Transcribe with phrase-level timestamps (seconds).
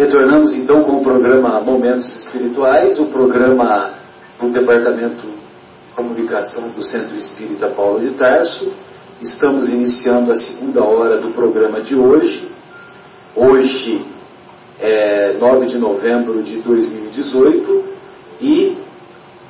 [0.00, 3.90] Retornamos então com o programa Momentos Espirituais, o programa
[4.40, 8.72] do Departamento de Comunicação do Centro Espírita Paulo de Tarso.
[9.20, 12.48] Estamos iniciando a segunda hora do programa de hoje.
[13.36, 14.02] Hoje
[14.80, 17.84] é 9 de novembro de 2018
[18.40, 18.78] e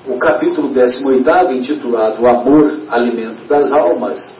[0.08, 4.36] o capítulo 18, intitulado Amor, Alimento das Almas,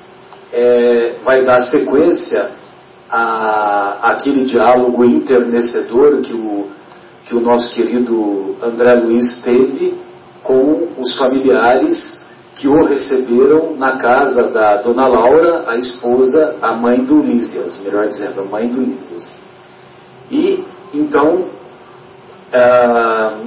[0.52, 2.50] é, vai dar sequência
[3.11, 6.68] a, aquele diálogo internecedor que o,
[7.24, 9.95] que o nosso querido André Luiz teve
[10.42, 12.20] com os familiares
[12.55, 18.09] que o receberam na casa da dona Laura, a esposa, a mãe do Lísias, melhor
[18.09, 19.41] dizendo, a mãe do Lísias.
[20.30, 21.47] E então,
[22.52, 23.38] ah,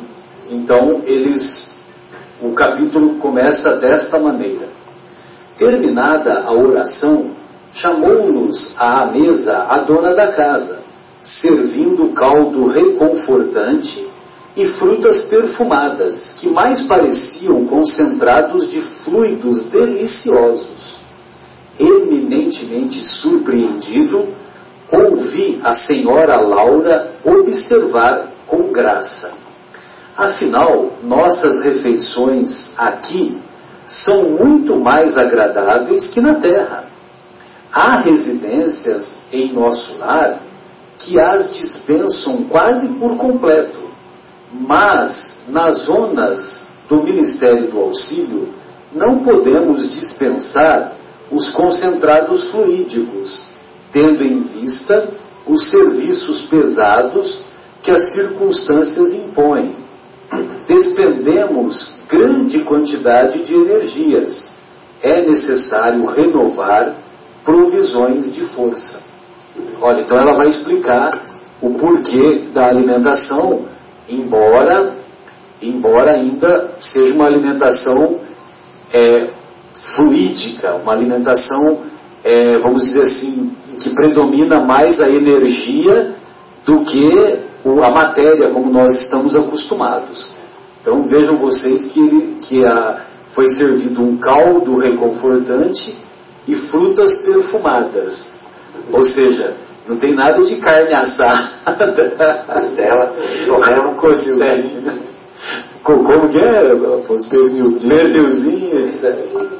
[0.49, 1.75] então eles,
[2.41, 4.67] o capítulo começa desta maneira.
[5.57, 7.31] Terminada a oração,
[7.73, 10.79] chamou-nos à mesa a dona da casa,
[11.21, 14.07] servindo caldo reconfortante
[14.55, 20.97] e frutas perfumadas, que mais pareciam concentrados de fluidos deliciosos.
[21.79, 24.27] Eminentemente surpreendido,
[24.91, 29.31] ouvi a senhora Laura observar com graça.
[30.15, 33.35] Afinal, nossas refeições aqui
[33.87, 36.92] são muito mais agradáveis que na terra.
[37.73, 40.39] Há residências em nosso lar
[40.99, 43.79] que as dispensam quase por completo,
[44.51, 48.49] mas nas zonas do Ministério do Auxílio
[48.93, 50.93] não podemos dispensar
[51.31, 53.43] os concentrados fluídicos,
[53.91, 55.09] tendo em vista
[55.47, 57.41] os serviços pesados
[57.81, 59.75] que as circunstâncias impõem.
[60.67, 64.53] Despendemos grande quantidade de energias.
[65.01, 66.95] É necessário renovar
[67.43, 69.01] provisões de força.
[69.81, 71.21] Olha, então ela vai explicar
[71.61, 73.65] o porquê da alimentação,
[74.07, 74.95] embora,
[75.61, 78.19] embora ainda seja uma alimentação
[78.91, 79.29] é,
[79.95, 81.79] fluídica, uma alimentação,
[82.23, 86.15] é, vamos dizer assim, que predomina mais a energia
[86.65, 90.35] do que a matéria como nós estamos acostumados.
[90.81, 95.97] Então vejam vocês que, que a, foi servido um caldo reconfortante
[96.47, 98.33] e frutas perfumadas.
[98.91, 99.55] Ou seja,
[99.87, 101.53] não tem nada de carne assada.
[102.47, 103.15] Costela,
[103.47, 104.53] torrela, costela.
[105.83, 106.75] Como que é?
[107.87, 109.53] Pernilzinho, etc.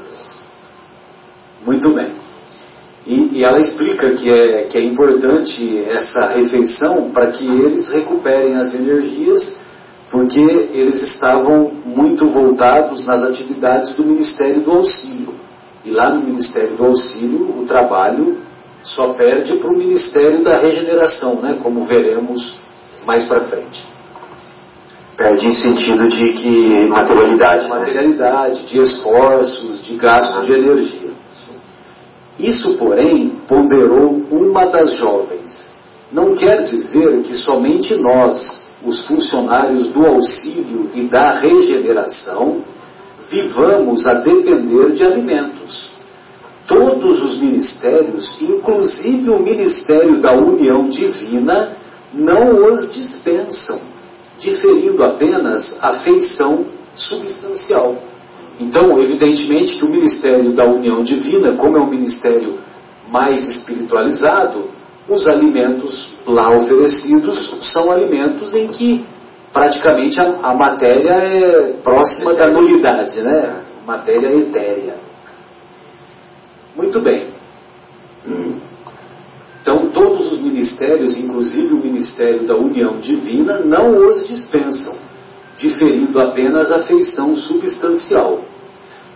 [1.66, 2.12] Muito bem.
[3.06, 8.56] E, e, ela explica que é, que é importante essa refeição para que eles recuperem
[8.56, 9.58] as energias,
[10.10, 15.34] porque eles estavam muito voltados nas atividades do Ministério do Auxílio.
[15.86, 18.38] E lá no Ministério do Auxílio, o trabalho
[18.84, 22.56] só perde para o Ministério da Regeneração, né, como veremos
[23.06, 23.86] mais para frente.
[25.16, 27.64] Perde em sentido de que materialidade.
[27.64, 27.70] Né?
[27.70, 28.68] Materialidade, né?
[28.68, 31.12] de esforços, de gasto de energia.
[32.40, 35.72] Isso, porém, ponderou uma das jovens.
[36.12, 42.62] Não quer dizer que somente nós, os funcionários do auxílio e da regeneração,
[43.29, 45.91] vivamos a depender de alimentos.
[46.67, 51.73] Todos os ministérios, inclusive o ministério da união divina,
[52.13, 53.79] não os dispensam,
[54.39, 57.97] diferindo apenas a feição substancial.
[58.59, 62.59] Então, evidentemente que o ministério da união divina, como é um ministério
[63.09, 64.69] mais espiritualizado,
[65.09, 69.03] os alimentos lá oferecidos são alimentos em que
[69.53, 73.62] praticamente a, a matéria é próxima da nulidade, né?
[73.86, 74.96] Matéria etérea.
[76.75, 77.28] Muito bem.
[79.62, 84.97] Então, todos os ministérios, inclusive o ministério da união divina, não os dispensam
[85.56, 88.41] diferindo apenas a feição substancial.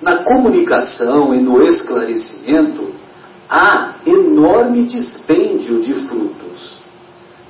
[0.02, 2.92] Na comunicação e no esclarecimento,
[3.50, 6.47] há enorme dispêndio de frutos.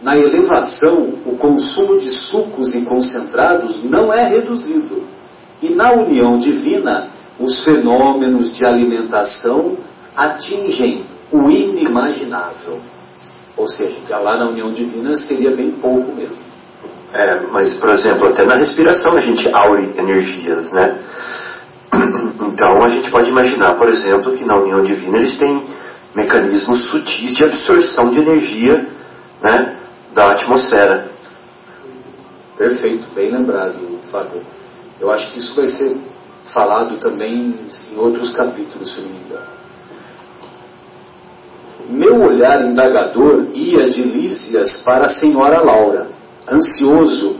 [0.02, 5.04] Na elevação, o consumo de sucos e concentrados não é reduzido.
[5.62, 7.07] E na união divina,
[7.39, 9.75] os fenômenos de alimentação
[10.16, 12.80] atingem o inimaginável.
[13.56, 16.44] Ou seja, que lá na união divina seria bem pouco mesmo.
[17.13, 20.98] É, mas, por exemplo, até na respiração a gente aure energias, né?
[22.39, 25.63] Então a gente pode imaginar, por exemplo, que na união divina eles têm
[26.16, 28.88] mecanismos sutis de absorção de energia
[29.42, 29.76] né,
[30.18, 31.12] da atmosfera.
[32.58, 33.75] Perfeito, bem lembrado,
[34.12, 34.42] Fábio.
[35.00, 35.96] Eu acho que isso vai ser
[36.56, 37.54] falado também
[37.92, 39.58] em outros capítulos, se não me engano.
[41.90, 46.08] Meu olhar indagador ia de Lísias para a senhora Laura
[46.52, 47.38] ansioso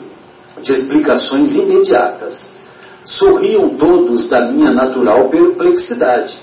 [0.62, 2.52] de explicações imediatas.
[3.04, 6.38] Sorriam todos da minha natural perplexidade,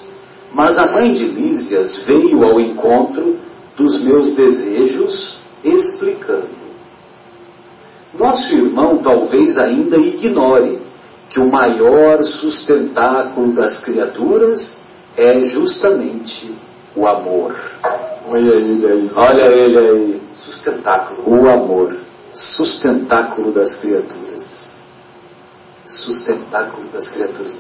[0.53, 3.39] mas a mãe de Lísias veio ao encontro
[3.77, 6.65] dos meus desejos, explicando.
[8.19, 10.79] Nosso irmão talvez ainda ignore
[11.29, 14.77] que o maior sustentáculo das criaturas
[15.17, 16.55] é justamente
[16.95, 17.57] o amor.
[18.29, 19.11] Olha ele aí.
[19.15, 20.23] Olha ele aí.
[20.37, 21.23] Sustentáculo.
[21.27, 21.95] O amor.
[22.33, 24.75] Sustentáculo das criaturas.
[25.87, 27.59] Sustentáculo das criaturas.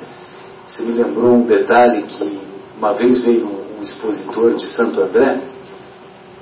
[0.67, 2.41] Você me lembrou um detalhe que
[2.79, 3.47] uma vez veio
[3.79, 5.41] um expositor de Santo André.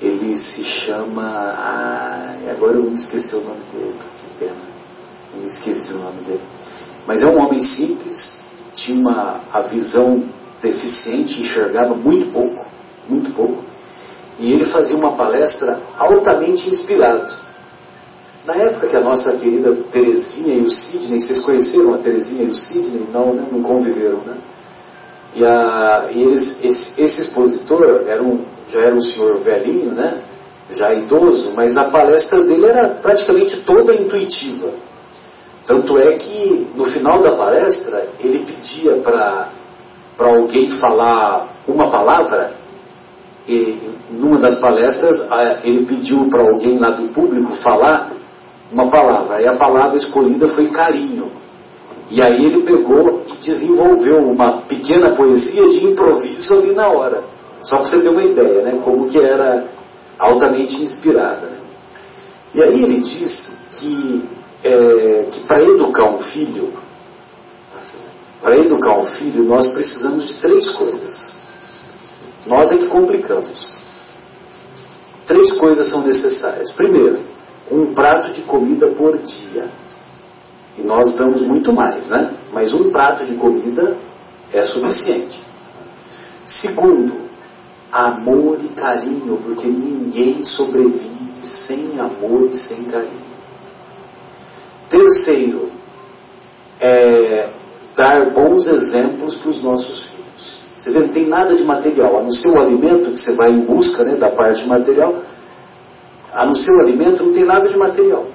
[0.03, 1.23] Ele se chama.
[1.23, 3.97] Ah, agora eu me esqueci o nome dele.
[4.19, 4.57] Que pena.
[5.33, 6.43] Eu me esqueci o nome dele.
[7.07, 8.43] Mas é um homem simples,
[8.75, 10.23] tinha uma, a visão
[10.61, 12.65] deficiente, enxergava muito pouco,
[13.09, 13.63] muito pouco.
[14.39, 17.35] E ele fazia uma palestra altamente inspirado.
[18.45, 22.51] Na época que a nossa querida Terezinha e o Sidney, vocês conheceram a Terezinha e
[22.51, 23.07] o Sidney?
[23.13, 23.47] Não, né?
[23.51, 24.37] não conviveram, né?
[25.35, 30.19] E, a, e eles, esse, esse, expositor era um, já era um senhor velhinho, né?
[30.73, 34.71] Já idoso, mas a palestra dele era praticamente toda intuitiva.
[35.67, 39.49] Tanto é que no final da palestra ele pedia para
[40.19, 42.53] alguém falar uma palavra,
[43.49, 43.79] e
[44.11, 45.23] numa das palestras
[45.65, 48.11] ele pediu para alguém lá do público falar
[48.71, 51.42] uma palavra, aí a palavra escolhida foi carinho.
[52.13, 57.25] E aí ele pegou e desenvolveu uma pequena poesia de improviso ali na hora.
[57.63, 58.81] Só para você ter uma ideia, né?
[58.85, 59.65] Como que era
[60.19, 61.47] altamente inspirada.
[61.47, 61.59] Né?
[62.55, 64.25] E aí ele diz que
[64.63, 66.75] é, que para educar um filho,
[68.43, 71.35] para educar um filho, nós precisamos de três coisas.
[72.47, 73.73] Nós é que complicamos.
[75.27, 76.73] Três coisas são necessárias.
[76.73, 77.21] Primeiro,
[77.71, 79.82] um prato de comida por dia.
[80.79, 82.35] E nós damos muito mais, né?
[82.53, 83.97] Mas um prato de comida
[84.53, 85.43] é suficiente.
[86.45, 87.23] Segundo,
[87.91, 91.11] amor e carinho, porque ninguém sobrevive
[91.43, 93.23] sem amor e sem carinho.
[94.89, 95.71] Terceiro,
[96.81, 97.49] é
[97.97, 100.63] dar bons exemplos para os nossos filhos.
[100.75, 103.51] Você vê, não tem nada de material, a não ser o alimento que você vai
[103.51, 105.23] em busca né, da parte material,
[106.33, 108.27] a não ser o alimento não tem nada de material.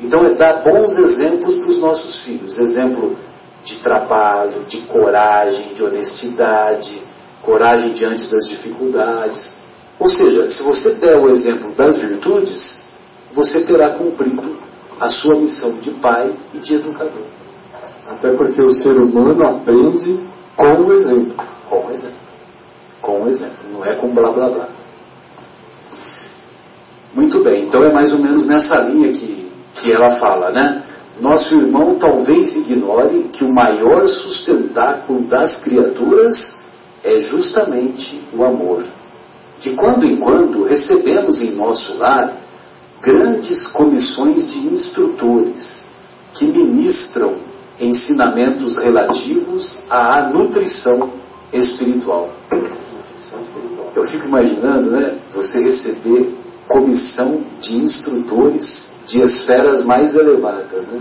[0.00, 2.58] Então é dar bons exemplos para os nossos filhos.
[2.58, 3.16] Exemplo
[3.64, 7.02] de trabalho, de coragem, de honestidade,
[7.42, 9.56] coragem diante das dificuldades.
[9.98, 12.82] Ou seja, se você der o exemplo das virtudes,
[13.32, 14.56] você terá cumprido
[14.98, 17.24] a sua missão de pai e de educador.
[18.08, 20.20] Até porque o ser humano aprende
[20.56, 21.44] com o exemplo.
[21.68, 22.16] Com o exemplo.
[23.00, 24.68] Com o exemplo, não é com blá blá blá.
[27.14, 29.39] Muito bem, então é mais ou menos nessa linha que,
[29.80, 30.82] que ela fala, né?
[31.20, 36.56] Nosso irmão talvez ignore que o maior sustentáculo das criaturas
[37.04, 38.84] é justamente o amor.
[39.60, 42.36] De quando em quando recebemos em nosso lar
[43.02, 45.82] grandes comissões de instrutores
[46.34, 47.34] que ministram
[47.78, 51.10] ensinamentos relativos à nutrição
[51.52, 52.30] espiritual.
[53.94, 56.39] Eu fico imaginando, né, você receber
[56.70, 61.00] comissão de instrutores de esferas mais elevadas, né?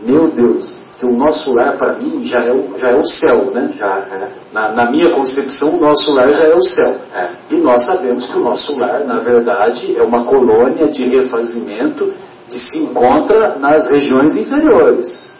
[0.00, 3.52] Meu Deus, que o nosso lar para mim já é o, já é o céu,
[3.52, 3.72] né?
[3.78, 4.28] Já, é.
[4.52, 6.96] na, na, minha concepção, o nosso lar já é o céu.
[7.14, 7.28] É.
[7.50, 12.12] E nós sabemos que o nosso lar, na verdade, é uma colônia de refazimento
[12.50, 15.32] que se encontra nas regiões inferiores.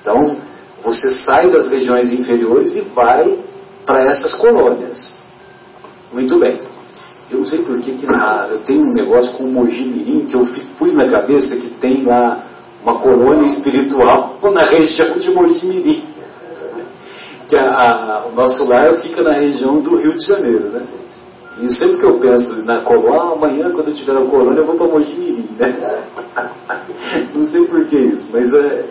[0.00, 0.36] Então,
[0.82, 3.38] você sai das regiões inferiores e vai
[3.84, 5.14] para essas colônias.
[6.12, 6.71] Muito bem.
[7.32, 10.34] Eu não sei por que, que na, eu tenho um negócio com o Mojimirim que
[10.34, 10.46] eu
[10.78, 12.44] pus na cabeça que tem lá
[12.82, 16.04] uma colônia espiritual na região de Mojimirim.
[17.48, 20.86] Que a, a, o nosso lar fica na região do Rio de Janeiro, né?
[21.60, 24.66] E sempre que eu penso na colônia, ah, amanhã quando eu tiver na colônia eu
[24.66, 26.04] vou para Mojimirim, né?
[27.34, 28.84] Não sei por que isso, mas é.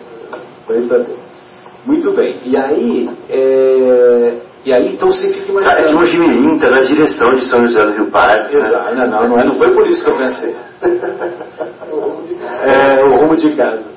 [0.66, 1.16] Vai saber.
[1.84, 2.36] Muito bem.
[2.44, 5.80] E aí, é, e aí então você fica imaginando.
[5.80, 8.56] É que Mojimirim está na direção de São José do Rio Parque.
[8.56, 9.06] Exato, né?
[9.06, 10.54] não, não, é, não foi por isso que eu pensei.
[12.62, 13.90] é, o rumo de casa.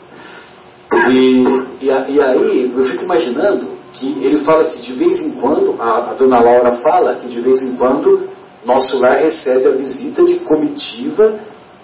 [1.09, 1.43] E,
[1.81, 6.11] e, e, aí eu fico imaginando que ele fala que de vez em quando, a,
[6.11, 8.27] a dona Laura fala que de vez em quando
[8.65, 11.35] nosso lar recebe a visita de comitiva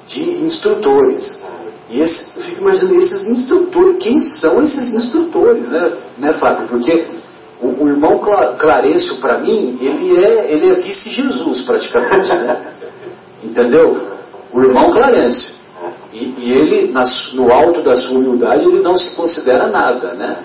[0.08, 1.42] de instrutores.
[1.90, 6.68] E esse, eu fico imaginando esses instrutores, quem são esses instrutores, né, né Fábio?
[6.68, 7.06] Porque
[7.62, 8.20] o, o irmão
[8.58, 12.74] Clarencio, para mim, ele é, ele é vice-Jesus praticamente, né?
[13.44, 13.96] Entendeu?
[14.52, 15.56] O irmão Clarencio.
[16.12, 16.94] E, e, E ele,
[17.34, 20.38] no alto da sua humildade, ele não se considera nada, né?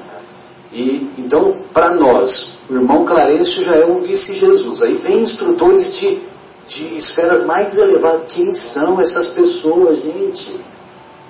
[0.73, 4.83] E, então, para nós, o irmão Clarencio já é um vice-Jesus.
[4.83, 6.19] Aí vem instrutores de,
[6.69, 8.33] de esferas mais elevadas.
[8.33, 10.61] Quem são essas pessoas, gente?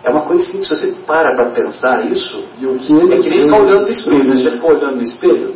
[0.03, 3.19] É uma coisa assim, se você para para pensar isso, e o que ele é
[3.19, 4.25] que nem ficar olhando no espelho.
[4.25, 4.37] Né?
[4.37, 5.55] Você ficar olhando no espelho,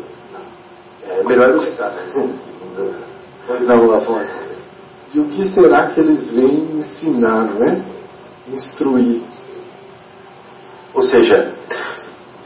[1.21, 1.93] é melhor não ficar.
[3.47, 4.51] Pois não, Afonso.
[5.13, 7.81] E o que será que eles vêm ensinar, não é?
[8.49, 9.23] Instruir.
[10.95, 11.53] Ou seja,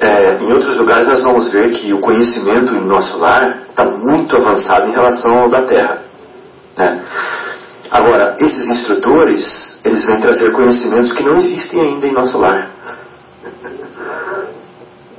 [0.00, 4.36] é, em outros lugares nós vamos ver que o conhecimento em nosso lar está muito
[4.36, 6.02] avançado em relação ao da Terra.
[6.76, 7.04] Né?
[7.90, 12.70] Agora, esses instrutores, eles vêm trazer conhecimentos que não existem ainda em nosso lar.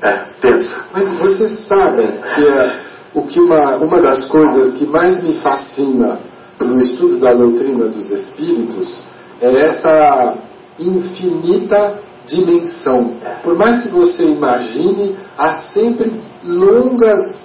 [0.01, 0.83] É, pensa.
[0.91, 2.79] Mas vocês sabem que é,
[3.15, 6.19] o que uma, uma das coisas que mais me fascina
[6.59, 8.99] no estudo da doutrina dos espíritos
[9.41, 10.35] é essa
[10.77, 13.13] infinita dimensão.
[13.41, 16.11] Por mais que você imagine, há sempre
[16.43, 17.44] longas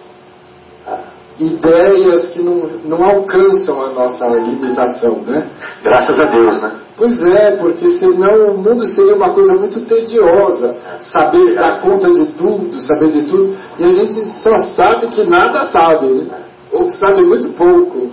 [1.41, 5.47] ideias que não, não alcançam a nossa limitação, né?
[5.83, 6.73] Graças a Deus, né?
[6.97, 12.27] Pois é, porque senão o mundo seria uma coisa muito tediosa, saber dar conta de
[12.33, 16.41] tudo, saber de tudo, e a gente só sabe que nada sabe, né?
[16.71, 18.11] ou que sabe muito pouco.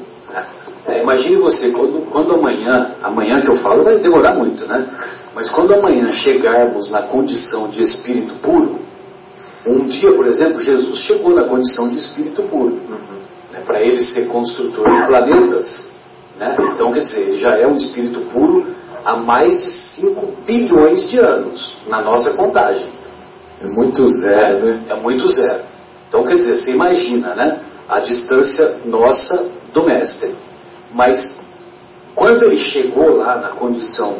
[0.87, 4.87] É, imagine você, quando, quando amanhã, amanhã que eu falo vai demorar muito, né?
[5.35, 8.79] Mas quando amanhã chegarmos na condição de espírito puro,
[9.65, 12.79] um dia, por exemplo, Jesus chegou na condição de espírito puro.
[12.89, 13.16] Uhum.
[13.57, 15.91] Né, Para ele ser construtor de planetas.
[16.37, 16.55] Né?
[16.73, 18.67] Então, quer dizer, ele já é um espírito puro
[19.03, 19.71] há mais de
[20.01, 22.87] 5 bilhões de anos, na nossa contagem.
[23.63, 24.81] É muito zero, é, né?
[24.89, 25.63] É muito zero.
[26.07, 27.59] Então, quer dizer, você imagina, né?
[27.89, 30.35] A distância nossa do Mestre.
[30.93, 31.39] Mas,
[32.13, 34.17] quando ele chegou lá na condição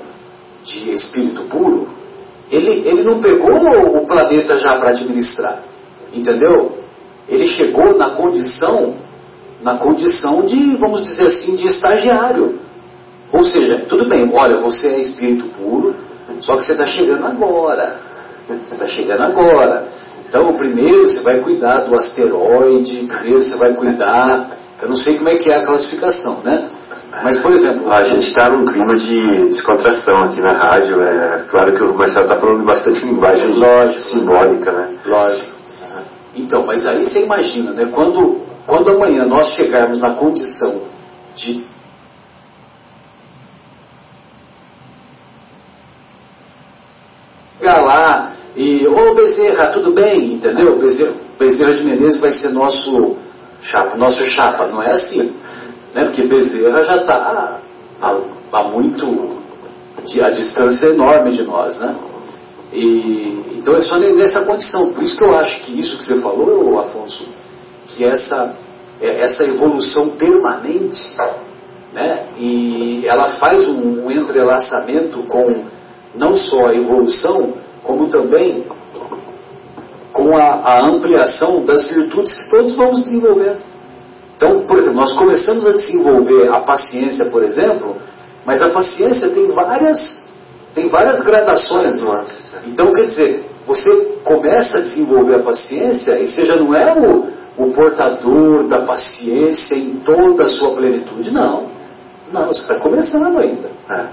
[0.64, 1.90] de espírito puro,
[2.50, 5.64] ele, ele não pegou o planeta já para administrar,
[6.14, 6.78] entendeu?
[7.28, 8.96] Ele chegou na condição,
[9.62, 12.60] na condição de, vamos dizer assim, de estagiário.
[13.32, 15.96] Ou seja, tudo bem, olha, você é espírito puro,
[16.40, 18.00] só que você está chegando agora.
[18.48, 19.88] Você está chegando agora.
[20.28, 24.52] Então, primeiro você vai cuidar do asteroide, primeiro você vai cuidar.
[24.82, 26.70] Eu não sei como é que é a classificação, né?
[27.24, 27.92] Mas, por exemplo.
[27.92, 31.02] A gente está num clima de descontração aqui na rádio.
[31.02, 34.90] É claro que o Marcelo está falando bastante linguagem lógico, simbólica, né?
[35.06, 35.56] Lógico.
[36.36, 37.90] Então, mas aí você imagina, né?
[37.92, 40.82] Quando, quando amanhã nós chegarmos na condição
[41.34, 41.66] de
[47.58, 50.34] chegar lá e, ô Bezerra, tudo bem?
[50.34, 50.78] Entendeu?
[50.78, 53.16] Bezerra, Bezerra de Menezes vai ser nosso
[53.62, 55.34] chapa, nosso chapa, não é assim.
[55.94, 56.04] Né?
[56.04, 57.60] Porque Bezerra já está
[58.02, 59.38] há, muito.
[60.22, 61.96] a distância é enorme de nós, né?
[62.74, 64.92] E, então é só nessa condição.
[64.92, 67.26] Por isso que eu acho que isso que você falou, Afonso,
[67.88, 68.54] que essa,
[69.02, 71.16] é, essa evolução permanente,
[71.94, 72.26] né?
[72.38, 75.66] E ela faz um, entrelaçamento com
[76.16, 77.54] não só a evolução,
[77.84, 78.66] como também
[80.12, 83.58] com a, a, ampliação das virtudes que todos vamos desenvolver.
[84.36, 87.96] Então, por exemplo, nós começamos a desenvolver a paciência, por exemplo,
[88.46, 90.26] mas a paciência tem várias,
[90.74, 91.98] tem várias gradações.
[92.66, 93.92] Então, quer dizer, você
[94.24, 97.28] começa a desenvolver a paciência e já não é o,
[97.58, 101.66] o portador da paciência em toda a sua plenitude, não.
[102.32, 103.70] Não, você está começando ainda.
[103.90, 104.06] É.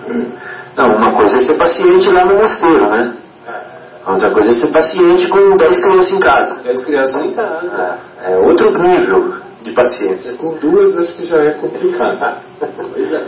[0.77, 3.17] Não, uma coisa é ser paciente lá no mosteiro, né?
[3.47, 4.11] É.
[4.11, 6.63] Outra coisa é ser paciente com 10 crianças em casa.
[6.63, 7.99] 10 crianças em casa.
[8.25, 10.35] É, é outro nível de paciência.
[10.35, 12.41] Com duas acho que já é complicado.
[12.95, 13.25] pois é.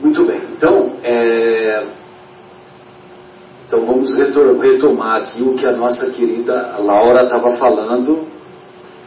[0.00, 0.40] Muito bem.
[0.56, 1.84] Então, é...
[3.66, 8.20] então vamos retomar aqui o que a nossa querida Laura estava falando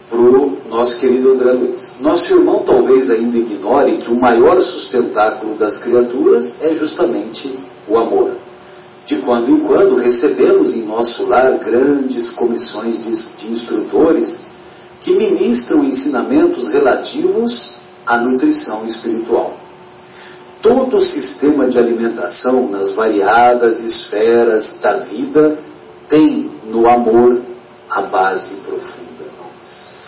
[0.09, 1.95] para o nosso querido André Luiz.
[2.01, 8.31] Nosso irmão talvez ainda ignore que o maior sustentáculo das criaturas é justamente o amor.
[9.05, 14.39] De quando em quando recebemos em nosso lar grandes comissões de, de instrutores
[14.99, 17.75] que ministram ensinamentos relativos
[18.05, 19.58] à nutrição espiritual.
[20.61, 25.57] Todo o sistema de alimentação nas variadas esferas da vida
[26.09, 27.41] tem no amor
[27.89, 29.09] a base profunda.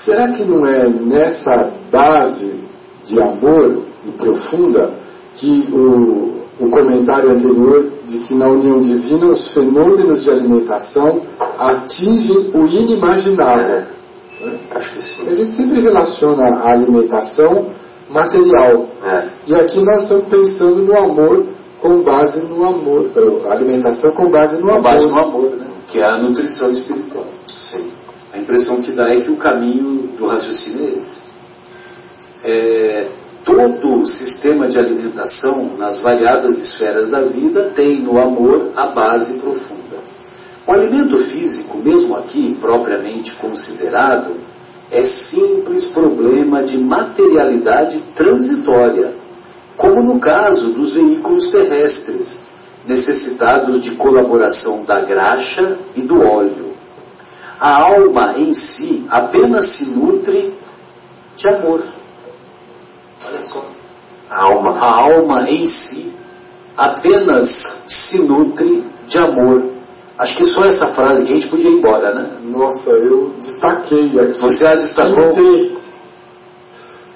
[0.04, 2.60] Será que não é nessa base
[3.06, 4.92] de amor e profunda
[5.36, 11.22] que o, o comentário anterior de que na união divina os fenômenos de alimentação
[11.58, 13.86] atingem o inimaginável?
[14.42, 14.60] Né?
[14.72, 15.30] Acho que sim.
[15.30, 17.68] A gente sempre relaciona a alimentação
[18.10, 18.88] material.
[19.06, 19.28] É.
[19.48, 21.46] E aqui nós estamos pensando no amor
[21.80, 24.84] com base no amor, eh, alimentação com base no com amor.
[24.84, 25.66] base no amor, né?
[25.88, 27.26] que é a nutrição espiritual.
[27.72, 27.92] Sim.
[28.32, 31.22] A impressão que dá é que o caminho do raciocínio é esse.
[32.44, 33.08] É,
[33.44, 39.98] todo sistema de alimentação nas variadas esferas da vida tem no amor a base profunda.
[40.68, 44.36] O alimento físico, mesmo aqui propriamente considerado,
[44.92, 49.14] é simples problema de materialidade transitória,
[49.78, 52.42] como no caso dos veículos terrestres,
[52.86, 56.72] necessitados de colaboração da graxa e do óleo.
[57.60, 60.54] A alma em si apenas se nutre
[61.38, 61.84] de amor.
[63.28, 63.66] Olha só.
[64.30, 64.72] A alma.
[64.80, 66.12] A alma em si
[66.76, 69.70] apenas se nutre de amor.
[70.18, 72.30] Acho que só essa frase que a gente podia ir embora, né?
[72.44, 74.40] Nossa, eu destaquei aqui.
[74.40, 75.34] Você a destacou?
[75.34, 75.78] Pintei.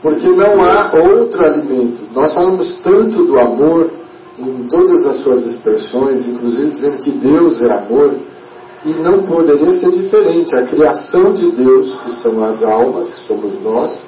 [0.06, 2.04] Porque não há outro alimento.
[2.14, 3.90] Nós falamos tanto do amor
[4.38, 8.14] em todas as suas expressões, inclusive dizendo que Deus é amor,
[8.86, 10.56] e não poderia ser diferente.
[10.56, 14.06] A criação de Deus, que são as almas, que somos nós,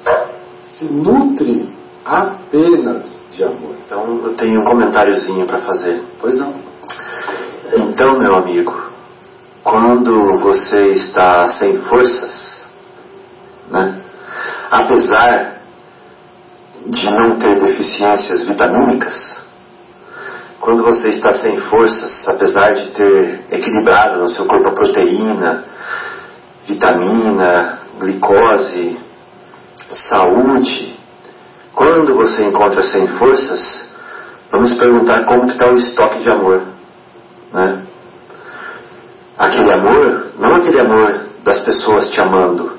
[0.62, 1.68] se nutre
[2.04, 3.74] apenas de amor.
[3.84, 6.00] Então eu tenho um comentáriozinho para fazer.
[6.20, 6.54] Pois não.
[7.76, 8.72] Então, meu amigo,
[9.64, 12.68] quando você está sem forças,
[13.68, 14.00] né,
[14.70, 15.57] apesar
[16.88, 19.44] de não ter deficiências vitamínicas,
[20.58, 25.64] quando você está sem forças, apesar de ter equilibrado no seu corpo a proteína,
[26.66, 28.98] vitamina, glicose,
[29.90, 30.98] saúde,
[31.74, 33.88] quando você encontra sem forças,
[34.50, 36.62] vamos perguntar como está o estoque de amor.
[37.52, 37.82] Né?
[39.38, 42.77] Aquele amor, não aquele amor das pessoas te amando,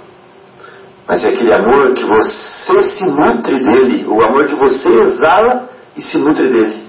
[1.10, 6.02] mas é aquele amor que você se nutre dele, o amor que você exala e
[6.04, 6.84] se nutre dele.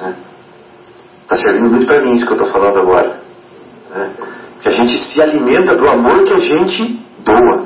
[0.00, 0.14] Né?
[1.28, 3.20] Tá servindo muito para mim isso que eu estou falando agora.
[3.94, 4.10] Né?
[4.62, 7.64] Que a gente se alimenta do amor que a gente doa.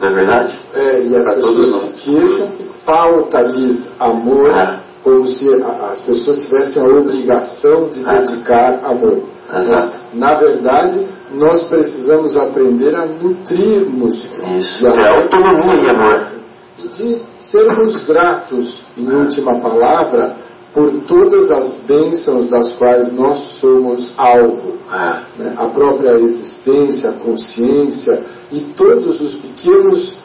[0.00, 0.58] Não é verdade?
[0.74, 4.80] É, e as Pra pessoas se queixam que falta-lhes amor, É.
[5.04, 5.46] como se
[5.88, 8.12] as pessoas tivessem a obrigação de É.
[8.22, 9.22] dedicar amor.
[9.52, 14.86] Mas, na verdade, nós precisamos aprender a nutrir-nos Isso.
[14.86, 16.32] É autonomia e amor.
[16.78, 20.36] E de sermos gratos, em última palavra,
[20.72, 25.42] por todas as bênçãos das quais nós somos alvo É.
[25.42, 30.16] né, a própria existência, a consciência e todos os pequenos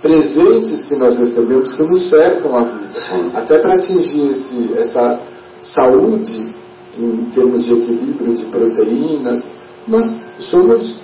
[0.00, 2.92] presentes que nós recebemos que nos cercam a vida.
[2.92, 3.30] Sim.
[3.34, 5.20] Até para atingir esse, essa
[5.60, 6.52] saúde
[6.98, 9.52] em termos de equilíbrio de proteínas,
[9.86, 10.04] nós
[10.38, 10.98] somos,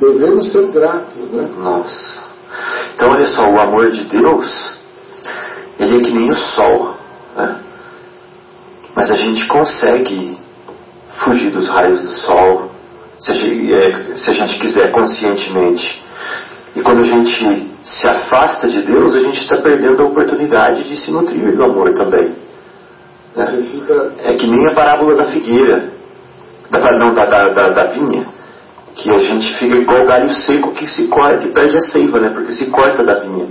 [0.00, 1.16] devemos ser gratos.
[1.32, 1.48] Né?
[1.58, 2.22] Nossa.
[2.94, 4.76] Então olha só, o amor de Deus,
[5.78, 6.94] ele é que nem o sol.
[7.36, 7.60] Né?
[8.94, 10.38] Mas a gente consegue
[11.24, 12.70] fugir dos raios do sol,
[13.18, 16.02] se a, gente, é, se a gente quiser conscientemente.
[16.76, 20.96] E quando a gente se afasta de Deus, a gente está perdendo a oportunidade de
[20.96, 22.34] se nutrir do amor também.
[23.34, 25.92] Você fica É que nem a parábola da figueira,
[26.78, 28.26] da, não, da, da, da, da vinha,
[28.94, 32.30] que a gente fica igual galho seco que se corta, que perde a seiva, né?
[32.30, 33.46] Porque se corta da vinha,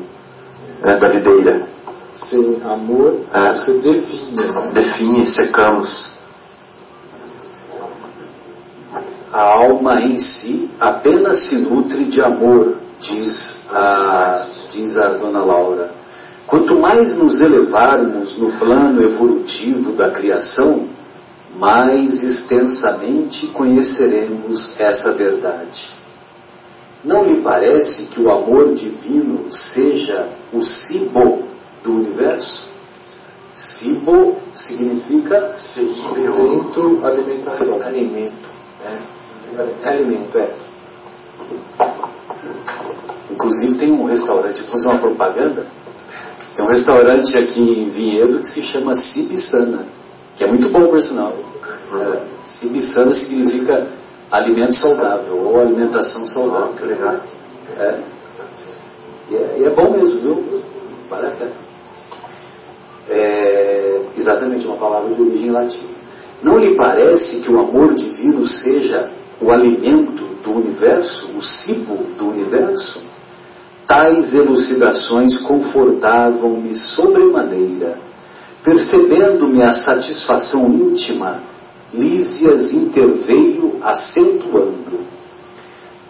[0.82, 0.98] né?
[0.98, 1.68] da videira.
[2.14, 3.52] sem amor, É.
[3.54, 4.52] você definha.
[4.52, 4.70] Né?
[4.74, 6.12] Definhe, secamos.
[9.34, 15.90] A alma em si apenas se nutre de amor, diz a, diz a dona Laura.
[16.46, 20.88] Quanto mais nos elevarmos no plano evolutivo da criação,
[21.58, 25.92] mais extensamente conheceremos essa verdade.
[27.04, 31.44] Não lhe parece que o amor divino seja o Sibo
[31.84, 32.66] do universo?
[33.54, 37.82] Sibo significa Sustento, alimentação.
[37.82, 38.50] Alimento.
[38.84, 39.90] É.
[39.90, 40.50] Alimento, é.
[43.32, 45.68] Inclusive tem um restaurante, vou fazer uma propaganda.
[46.56, 49.86] Tem um restaurante aqui em Vinhedo que se chama Sibissana,
[50.36, 51.34] que é muito bom por sinal.
[51.94, 53.88] É, Sibissana significa
[54.32, 56.74] alimento saudável ou alimentação saudável.
[56.74, 57.20] que legal.
[57.78, 58.00] É.
[59.30, 60.64] E, é, e é bom mesmo, viu?
[61.10, 61.52] Vale a pena.
[63.10, 65.94] É exatamente uma palavra de origem latina.
[66.42, 69.10] Não lhe parece que o amor divino seja
[69.42, 73.02] o alimento do universo, o cibo do universo?
[73.88, 77.98] Tais elucidações confortavam-me sobremaneira.
[78.64, 81.42] Percebendo-me a satisfação íntima,
[81.94, 85.02] Lísias interveio acentuando.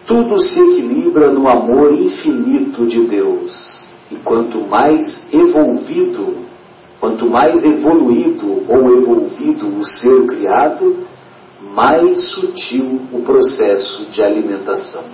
[0.06, 6.44] Tudo se equilibra no amor infinito de Deus, e quanto mais evolvido,
[7.04, 11.04] Quanto mais evoluído ou evolvido o ser criado,
[11.74, 15.04] mais sutil o processo de alimentação.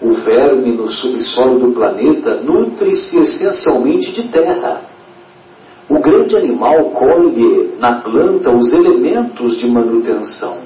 [0.00, 4.82] O verme no subsolo do planeta nutre-se essencialmente de terra.
[5.88, 10.58] O grande animal colhe na planta os elementos de manutenção,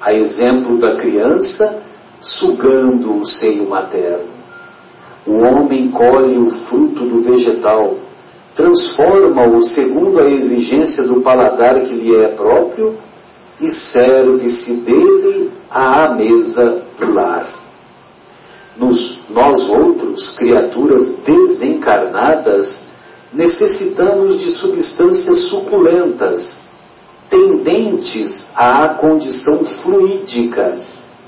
[0.00, 1.82] a exemplo da criança
[2.20, 4.30] sugando o seio materno.
[5.26, 7.96] O homem colhe o fruto do vegetal,
[8.54, 12.96] transforma-o segundo a exigência do paladar que lhe é próprio
[13.60, 17.48] e serve-se dele à mesa do lar.
[18.76, 22.91] Nos, nós outros, criaturas desencarnadas,
[23.32, 26.60] necessitamos de substâncias suculentas,
[27.30, 30.78] tendentes à condição fluídica,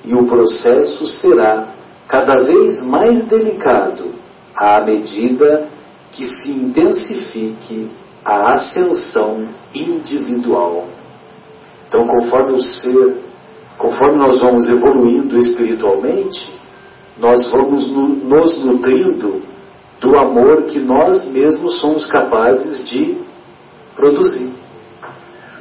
[0.05, 1.69] e o processo será
[2.07, 4.13] cada vez mais delicado
[4.55, 5.67] à medida
[6.13, 7.91] que se intensifique
[8.25, 10.87] a ascensão individual.
[11.89, 13.17] Então, conforme o ser,
[13.79, 16.55] conforme nós vamos evoluindo espiritualmente,
[17.19, 19.43] nós vamos no, nos nutrindo
[20.01, 23.17] do amor que nós mesmos somos capazes de
[23.95, 24.51] produzir.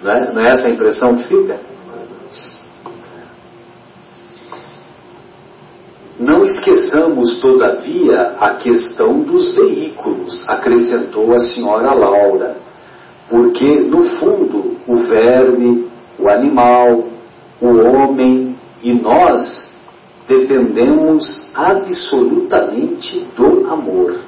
[0.01, 1.59] Não é, não é essa a impressão que fica?
[6.19, 12.55] Não esqueçamos, todavia, a questão dos veículos, acrescentou a senhora Laura,
[13.29, 15.87] porque, no fundo, o verme,
[16.19, 17.05] o animal,
[17.59, 19.72] o homem e nós
[20.27, 24.19] dependemos absolutamente do amor.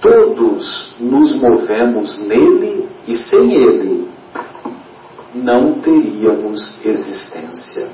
[0.00, 4.08] Todos nos movemos nele e sem ele
[5.34, 7.88] não teríamos existência.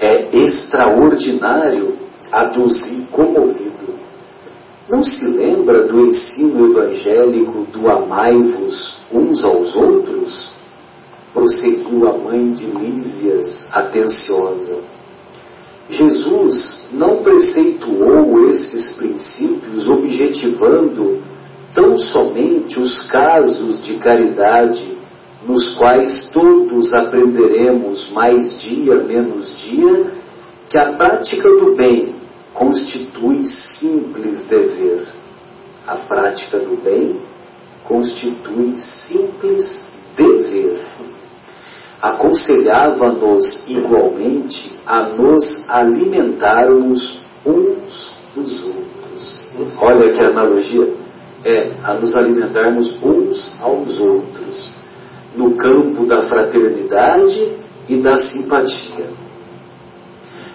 [0.00, 1.96] É extraordinário
[2.32, 3.94] aduzir comovido.
[4.88, 10.50] Não se lembra do ensino evangélico do amai-vos uns aos outros?
[11.32, 14.95] Prosseguiu a mãe de Lísias, atenciosa.
[15.88, 21.22] Jesus não preceituou esses princípios objetivando
[21.72, 24.96] tão somente os casos de caridade
[25.46, 30.10] nos quais todos aprenderemos mais dia menos dia
[30.68, 32.14] que a prática do bem
[32.52, 35.06] constitui simples dever.
[35.86, 37.16] A prática do bem
[37.84, 40.80] constitui simples dever.
[42.00, 49.48] Aconselhava-nos igualmente a nos alimentarmos uns dos outros.
[49.80, 50.94] Olha que analogia.
[51.44, 54.72] É, a nos alimentarmos uns aos outros
[55.36, 57.52] no campo da fraternidade
[57.88, 59.06] e da simpatia.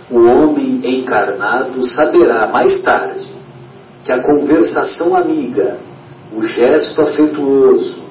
[0.10, 3.32] O homem encarnado saberá mais tarde
[4.04, 5.77] que a conversação amiga,
[6.36, 8.04] o gesto afetuoso,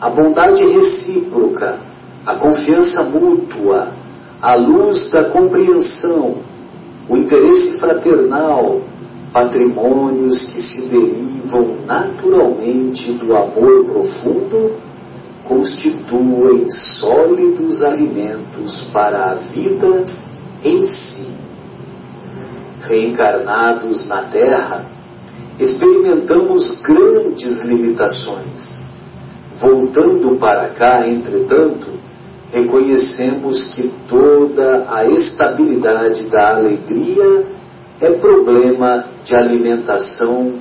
[0.00, 1.78] a bondade recíproca,
[2.26, 3.92] a confiança mútua,
[4.42, 6.38] a luz da compreensão,
[7.08, 8.80] o interesse fraternal,
[9.32, 14.72] patrimônios que se derivam naturalmente do amor profundo
[15.46, 20.04] constituem sólidos alimentos para a vida
[20.64, 21.28] em si.
[22.80, 24.84] Reencarnados na Terra,
[25.60, 28.80] experimentamos grandes limitações.
[29.60, 31.86] Voltando para cá, entretanto,
[32.56, 37.44] reconhecemos que toda a estabilidade da alegria
[38.00, 40.54] é problema de alimentação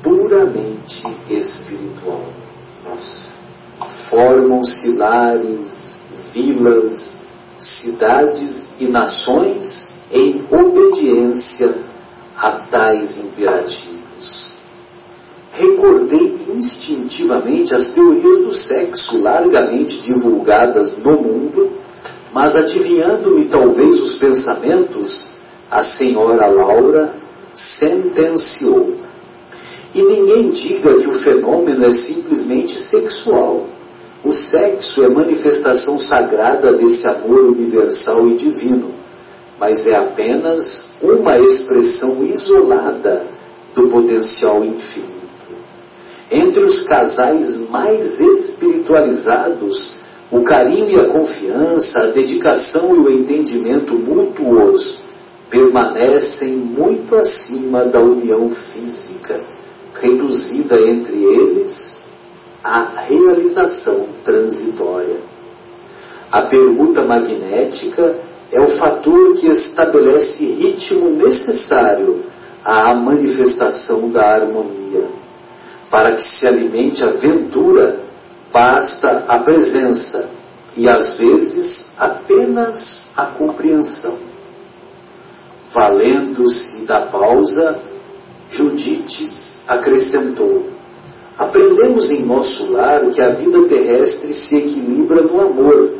[0.00, 2.22] puramente espiritual.
[4.10, 5.96] Formam-se lares,
[6.32, 7.16] vilas,
[7.58, 11.74] cidades e nações em obediência
[12.36, 13.93] a tais imperativos.
[15.54, 21.70] Recordei instintivamente as teorias do sexo largamente divulgadas no mundo,
[22.32, 25.26] mas adivinhando-me talvez os pensamentos,
[25.70, 27.14] a senhora Laura
[27.54, 28.96] sentenciou.
[29.94, 33.68] E ninguém diga que o fenômeno é simplesmente sexual.
[34.24, 38.90] O sexo é manifestação sagrada desse amor universal e divino,
[39.60, 43.24] mas é apenas uma expressão isolada
[43.72, 45.13] do potencial infinito.
[46.34, 49.94] Entre os casais mais espiritualizados,
[50.32, 54.98] o carinho e a confiança, a dedicação e o entendimento mútuos
[55.48, 59.42] permanecem muito acima da união física,
[59.94, 61.98] reduzida entre eles
[62.64, 65.18] a realização transitória.
[66.32, 68.16] A permuta magnética
[68.50, 72.24] é o fator que estabelece ritmo necessário
[72.64, 75.22] à manifestação da harmonia.
[75.94, 78.00] Para que se alimente a ventura,
[78.52, 80.28] basta a presença
[80.76, 84.18] e às vezes apenas a compreensão.
[85.72, 87.78] Valendo-se da pausa,
[88.50, 90.66] Judites acrescentou:
[91.38, 95.90] Aprendemos em nosso lar que a vida terrestre se equilibra no amor,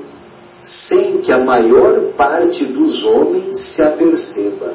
[0.60, 4.74] sem que a maior parte dos homens se aperceba.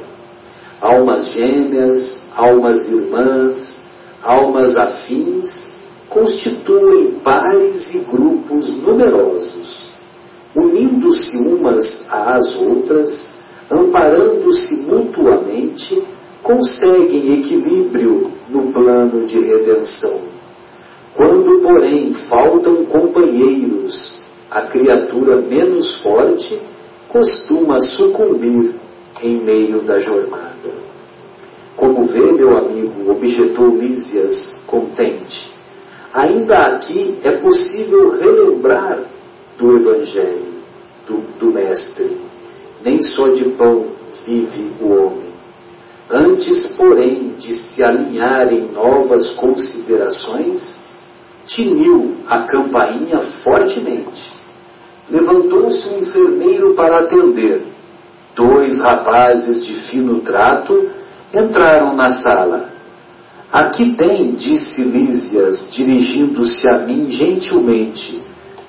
[0.80, 3.88] Almas gêmeas, almas irmãs,
[4.24, 5.70] almas afins
[6.10, 9.92] constituem pares e grupos numerosos,
[10.56, 13.32] unindo-se umas às outras,
[13.70, 16.02] amparando-se mutuamente,
[16.42, 20.20] conseguem equilíbrio no plano de redenção.
[21.16, 26.60] Quando, porém, faltam companheiros, a criatura menos forte
[27.08, 28.74] costuma sucumbir
[29.22, 30.49] em meio da jornada.
[31.80, 35.50] Como vê, meu amigo, objetou Lísias, contente,
[36.13, 39.00] ainda aqui é possível relembrar
[39.58, 40.56] do Evangelho,
[41.08, 42.18] do, do Mestre.
[42.84, 43.86] Nem só de pão
[44.26, 45.30] vive o homem.
[46.10, 50.82] Antes, porém, de se alinhar em novas considerações,
[51.48, 54.34] tiniu a campainha fortemente.
[55.10, 57.62] Levantou-se um enfermeiro para atender.
[58.36, 60.99] Dois rapazes de fino trato
[61.34, 62.70] entraram na sala.
[63.52, 68.22] Aqui tem, disse Lísias, dirigindo-se a mim gentilmente,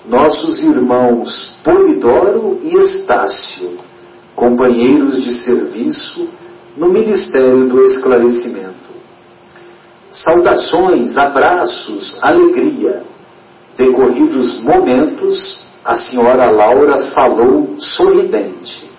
[0.07, 3.79] nossos irmãos Polidoro e Estácio,
[4.35, 6.29] companheiros de serviço
[6.77, 8.71] no Ministério do Esclarecimento.
[10.11, 13.03] Saudações, abraços, alegria.
[13.77, 18.90] Decorridos momentos, a senhora Laura falou sorridente.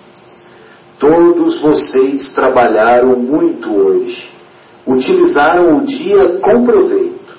[1.02, 4.30] Todos vocês trabalharam muito hoje.
[4.86, 7.36] Utilizaram o dia com proveito.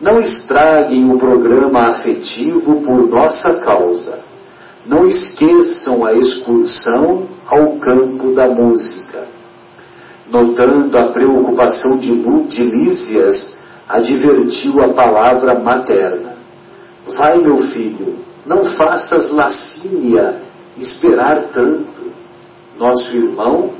[0.00, 4.20] Não estraguem o programa afetivo por nossa causa.
[4.86, 9.26] Não esqueçam a excursão ao campo da música.
[10.30, 12.16] Notando a preocupação de,
[12.48, 13.54] de Lísias,
[13.86, 16.34] advertiu a palavra materna.
[17.06, 20.36] Vai, meu filho, não faças lascínea
[20.78, 22.05] esperar tanto
[22.78, 23.70] nosso irmão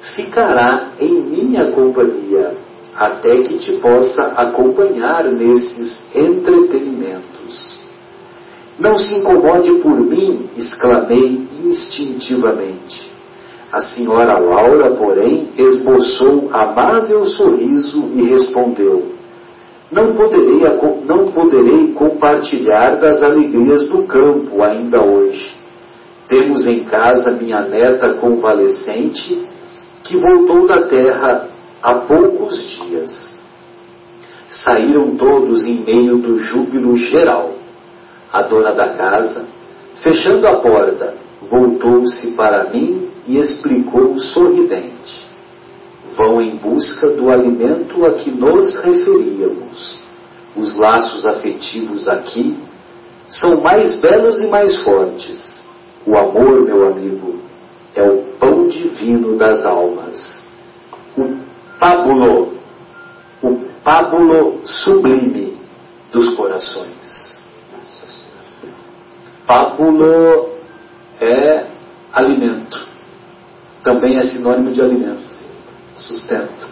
[0.00, 2.54] ficará em minha companhia,
[2.94, 7.80] até que te possa acompanhar nesses entretenimentos.
[8.78, 13.10] Não se incomode por mim, exclamei instintivamente.
[13.72, 19.18] A senhora Laura, porém, esboçou amável sorriso e respondeu:
[19.90, 20.60] não poderei,
[21.06, 25.57] não poderei compartilhar das alegrias do campo ainda hoje.
[26.28, 29.46] Temos em casa minha neta convalescente
[30.04, 31.48] que voltou da terra
[31.82, 33.32] há poucos dias.
[34.46, 37.54] Saíram todos em meio do júbilo geral.
[38.30, 39.46] A dona da casa,
[40.02, 41.14] fechando a porta,
[41.50, 45.26] voltou-se para mim e explicou sorridente:
[46.14, 49.98] Vão em busca do alimento a que nos referíamos.
[50.54, 52.54] Os laços afetivos aqui
[53.28, 55.57] são mais belos e mais fortes
[56.08, 57.38] o amor, meu amigo,
[57.94, 60.42] é o pão divino das almas.
[61.14, 61.36] O
[61.78, 62.54] pábulo,
[63.42, 65.54] o pábulo sublime
[66.10, 67.38] dos corações.
[69.46, 70.48] Pábulo
[71.20, 71.66] é
[72.10, 72.88] alimento.
[73.82, 75.38] Também é sinônimo de alimento,
[75.94, 76.68] sustento.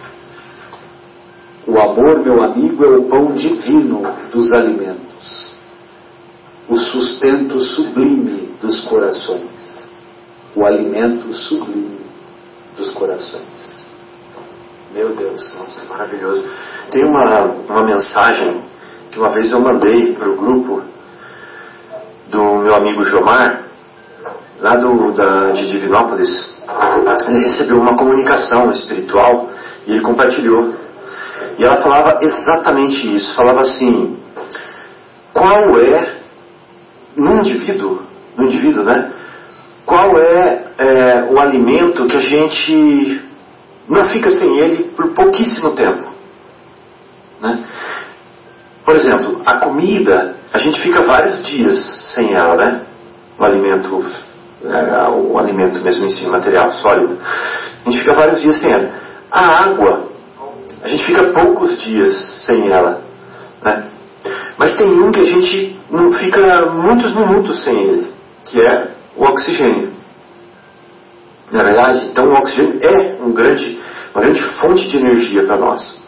[1.66, 5.52] O amor, meu amigo, é o pão divino dos alimentos,
[6.68, 9.88] o sustento sublime dos corações,
[10.54, 12.00] o alimento sublime
[12.76, 13.86] dos corações.
[14.92, 16.44] Meu Deus, nossa, é maravilhoso.
[16.90, 18.62] Tem uma, uma mensagem
[19.10, 20.82] que uma vez eu mandei para o grupo
[22.28, 23.62] do meu amigo Jomar,
[24.60, 26.50] lá do, da, de Divinópolis.
[27.28, 29.50] Ele recebeu uma comunicação espiritual
[29.86, 30.74] e ele compartilhou.
[31.58, 33.34] E ela falava exatamente isso.
[33.34, 34.18] Falava assim:
[35.32, 36.16] qual é,
[37.16, 38.02] num indivíduo,
[38.36, 39.12] no indivíduo, né?
[39.86, 43.22] Qual é, é o alimento que a gente
[43.88, 46.04] não fica sem ele por pouquíssimo tempo?
[47.40, 47.64] Né?
[48.84, 51.78] Por exemplo, a comida, a gente fica vários dias
[52.14, 52.80] sem ela, né?
[53.38, 54.04] O alimento,
[54.64, 57.16] é, o alimento mesmo em si, material, sólido.
[57.84, 58.90] A gente fica vários dias sem ela.
[59.30, 60.08] A água,
[60.82, 63.02] a gente fica poucos dias sem ela,
[63.62, 63.84] né?
[64.58, 68.15] Mas tem um que a gente não fica muitos minutos sem ele
[68.46, 69.92] que é o oxigênio.
[71.50, 73.78] Na verdade, então o oxigênio é um grande,
[74.14, 76.00] uma grande fonte de energia para nós.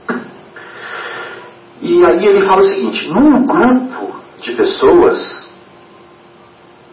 [1.81, 5.49] E aí ele fala o seguinte: num grupo de pessoas,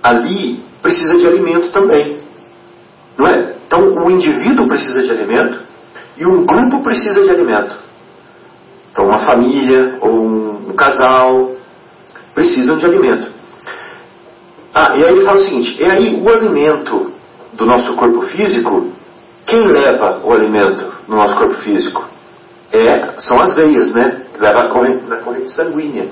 [0.02, 2.20] ali precisa de alimento também.
[3.18, 3.56] Não é?
[3.66, 5.60] Então o indivíduo precisa de alimento
[6.18, 7.76] e um grupo precisa de alimento.
[8.92, 11.56] Então uma família ou um, um casal
[12.34, 13.35] precisam de alimento.
[14.78, 17.14] Ah, e aí ele fala o seguinte: e aí o alimento
[17.54, 18.92] do nosso corpo físico,
[19.46, 22.06] quem leva o alimento no nosso corpo físico?
[22.74, 24.24] É, são as veias, né?
[24.34, 26.10] Que leva a corrente, na corrente sanguínea.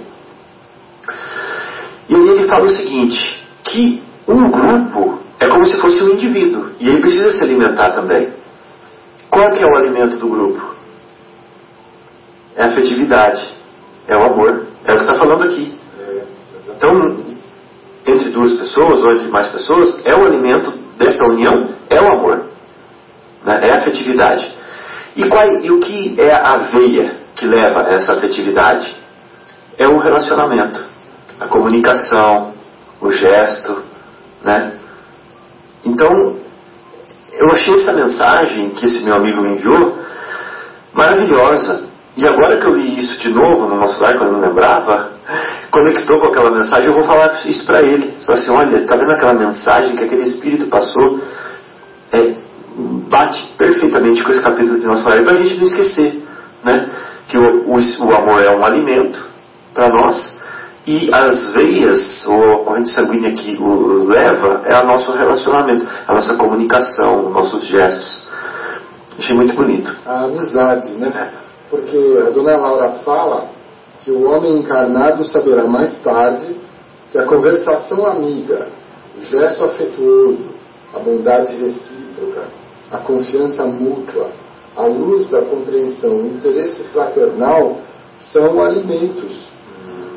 [2.07, 6.67] E aí ele fala o seguinte: que um grupo é como se fosse um indivíduo
[6.79, 8.29] e ele precisa se alimentar também.
[9.29, 10.73] Qual que é o alimento do grupo?
[12.55, 13.45] É a afetividade,
[14.07, 15.73] é o amor, é o que está falando aqui.
[16.77, 17.17] Então,
[18.05, 22.45] entre duas pessoas ou entre mais pessoas, é o alimento dessa união, é o amor,
[23.43, 23.59] né?
[23.63, 24.53] é a afetividade.
[25.15, 28.95] E, qual, e o que é a veia que leva a essa afetividade?
[29.77, 30.83] É o relacionamento,
[31.39, 32.53] a comunicação,
[33.01, 33.83] o gesto,
[34.43, 34.73] né?
[35.85, 36.35] Então,
[37.33, 39.97] eu achei essa mensagem que esse meu amigo me enviou
[40.93, 41.83] maravilhosa.
[42.15, 45.12] E agora que eu li isso de novo no nosso lar, quando eu não lembrava,
[45.71, 48.15] conectou com aquela mensagem, eu vou falar isso para ele.
[48.19, 51.19] Só assim, olha, está vendo aquela mensagem que aquele Espírito passou?
[52.11, 52.35] É,
[53.09, 56.23] bate perfeitamente com esse capítulo de nosso para a gente não esquecer,
[56.63, 56.89] né?
[57.27, 59.19] Que o, o, o amor é um alimento
[59.73, 60.39] para nós,
[60.85, 66.13] e as veias, ou a corrente sanguínea que o leva, é o nosso relacionamento, a
[66.13, 68.27] nossa comunicação, nossos gestos.
[69.17, 69.95] Achei muito bonito.
[70.05, 71.31] A amizade, né?
[71.69, 73.47] Porque a dona Laura fala
[74.03, 76.55] que o homem encarnado saberá mais tarde
[77.11, 78.67] que a conversação amiga,
[79.17, 80.51] o gesto afetuoso,
[80.93, 82.43] a bondade recíproca,
[82.91, 84.29] a confiança mútua,
[84.75, 87.77] a luz da compreensão, o interesse fraternal
[88.17, 89.53] são alimentos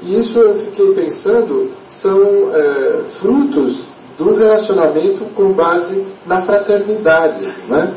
[0.06, 2.22] e isso eu fiquei pensando, são
[2.54, 3.82] é, frutos
[4.16, 7.92] do relacionamento com base na fraternidade, né?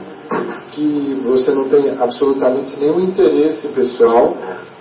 [0.71, 4.35] que você não tem absolutamente nenhum interesse pessoal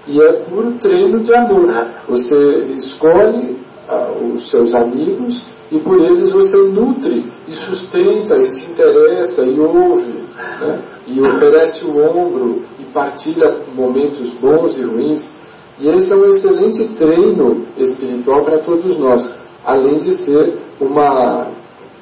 [0.09, 1.73] e é puro treino de amor.
[2.09, 3.57] Você escolhe
[3.89, 9.61] ah, os seus amigos e por eles você nutre e sustenta e se interessa e
[9.61, 10.25] ouve
[10.61, 10.79] né?
[11.07, 15.39] e oferece o ombro e partilha momentos bons e ruins
[15.81, 19.33] e esse é um excelente treino espiritual para todos nós,
[19.65, 21.47] além de ser uma,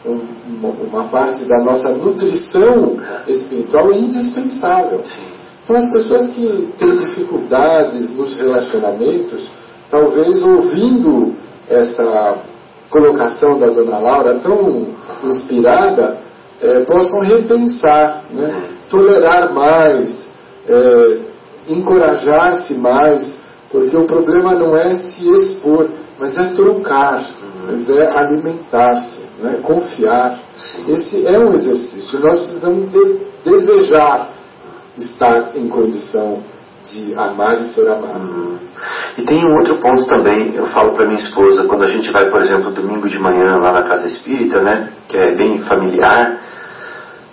[0.04, 0.18] um,
[0.88, 2.96] uma parte da nossa nutrição
[3.28, 5.02] espiritual indispensável.
[5.66, 9.50] Então, as pessoas que têm dificuldades nos relacionamentos,
[9.90, 11.34] talvez ouvindo
[11.68, 12.38] essa
[12.88, 14.86] colocação da dona Laura tão
[15.24, 16.18] inspirada,
[16.62, 18.62] é, possam repensar, né?
[18.88, 20.28] tolerar mais,
[20.68, 21.18] é,
[21.68, 23.34] encorajar-se mais
[23.72, 25.88] porque o problema não é se expor,
[26.20, 27.28] mas é trocar,
[27.66, 30.38] mas é alimentar-se, é confiar.
[30.86, 32.20] Esse é um exercício.
[32.20, 34.35] Nós precisamos de, desejar
[34.96, 36.42] estar em condição
[36.84, 38.20] de amar e ser amado.
[38.20, 38.58] Uhum.
[39.18, 42.30] E tem um outro ponto também, eu falo para minha esposa, quando a gente vai,
[42.30, 46.38] por exemplo, domingo de manhã lá na Casa Espírita, né, que é bem familiar,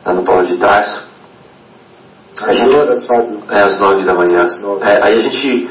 [0.05, 1.03] lá no Paulo de Tarso.
[2.41, 3.39] Às gente, horas, Fábio?
[3.49, 4.43] É, às nove da manhã.
[4.81, 5.69] É, aí a gente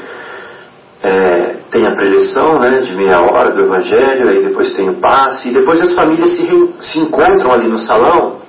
[1.03, 5.49] é, tem a preleção né, de meia hora do Evangelho, aí depois tem o passe,
[5.49, 8.42] e depois as famílias se, re, se encontram ali no salão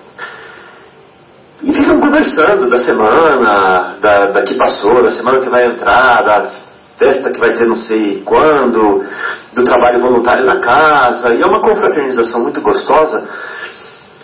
[1.63, 6.51] e ficam conversando da semana, da, da que passou, da semana que vai entrar, da
[6.99, 9.05] festa que vai ter não sei quando,
[9.53, 13.25] do trabalho voluntário na casa, e é uma confraternização muito gostosa.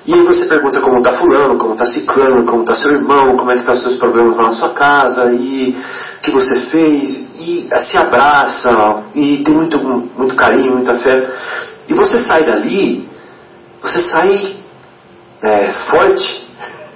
[0.07, 3.51] E aí você pergunta como está fulano, como está ciclano, como está seu irmão, como
[3.51, 5.77] é que estão tá os seus problemas lá na sua casa, e
[6.19, 11.31] o que você fez, e se abraça, e tem muito, muito carinho, muito afeto.
[11.89, 13.09] E você sai dali,
[13.83, 14.57] você sai
[15.43, 16.50] é, forte,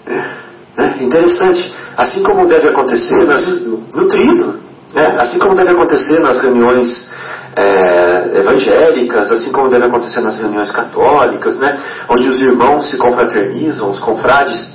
[0.07, 0.97] né?
[1.01, 1.75] interessante.
[1.97, 3.47] Assim como deve acontecer nas,
[3.95, 4.61] nutrido,
[4.95, 5.17] né?
[5.19, 7.09] assim como deve acontecer nas reuniões
[7.57, 13.91] é, evangélicas, assim como deve acontecer nas reuniões católicas, né, onde os irmãos se confraternizam,
[13.91, 14.75] os confrades.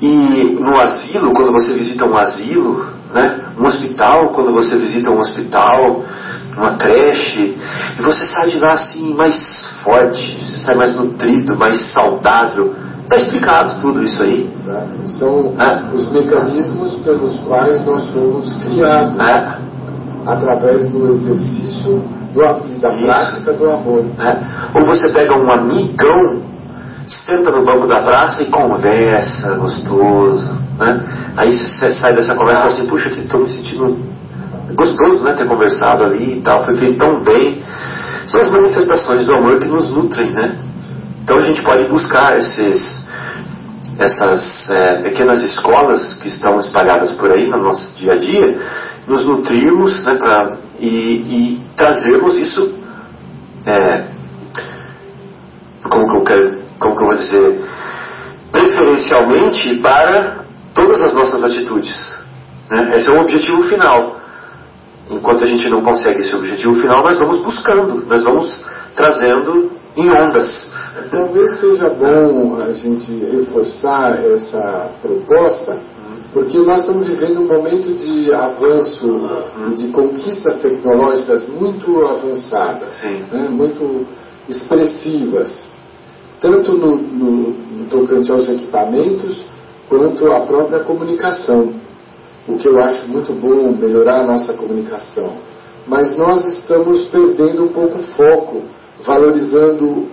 [0.00, 5.18] E no asilo, quando você visita um asilo, né, um hospital, quando você visita um
[5.18, 6.04] hospital,
[6.56, 7.56] uma creche,
[7.98, 12.74] e você sai de lá assim mais forte, você sai mais nutrido, mais saudável.
[13.10, 14.48] Está explicado tudo isso aí.
[14.62, 15.08] Exato.
[15.08, 15.94] São é.
[15.94, 19.18] os mecanismos pelos quais nós fomos criados.
[19.18, 19.70] É
[20.26, 22.02] através do exercício
[22.34, 22.40] do,
[22.80, 23.02] da Isso.
[23.02, 24.04] prática do amor.
[24.18, 24.78] É.
[24.78, 26.42] Ou você pega um amigão,
[27.06, 30.48] senta no banco da praça e conversa, gostoso.
[30.78, 31.32] Né?
[31.36, 33.98] Aí você sai dessa conversa e fala assim, puxa, que estou me sentindo
[34.74, 35.32] gostoso, né?
[35.32, 37.62] Ter conversado ali e tal, foi feito tão bem.
[38.26, 40.56] São as manifestações do amor que nos nutrem, né?
[41.22, 43.06] Então a gente pode buscar esses,
[43.98, 48.58] essas é, pequenas escolas que estão espalhadas por aí no nosso dia a dia,
[49.06, 52.74] nos nutrirmos né, pra, e, e trazermos isso,
[53.66, 54.04] é,
[55.88, 57.64] como, que eu quero, como que eu vou dizer,
[58.50, 60.44] preferencialmente para
[60.74, 62.12] todas as nossas atitudes.
[62.70, 62.96] Né?
[62.96, 64.16] Esse é o objetivo final.
[65.10, 68.64] Enquanto a gente não consegue esse objetivo final, nós vamos buscando, nós vamos
[68.94, 70.70] trazendo em ondas.
[71.10, 75.78] Talvez seja bom a gente reforçar essa proposta,
[76.32, 79.28] porque nós estamos vivendo um momento de avanço
[79.76, 83.48] de conquistas tecnológicas muito avançadas, né?
[83.50, 84.06] muito
[84.48, 85.66] expressivas,
[86.40, 89.44] tanto no, no, no tocante aos equipamentos
[89.88, 91.72] quanto à própria comunicação.
[92.48, 95.32] O que eu acho muito bom melhorar a nossa comunicação.
[95.86, 98.62] Mas nós estamos perdendo um pouco o foco,
[99.04, 100.06] valorizando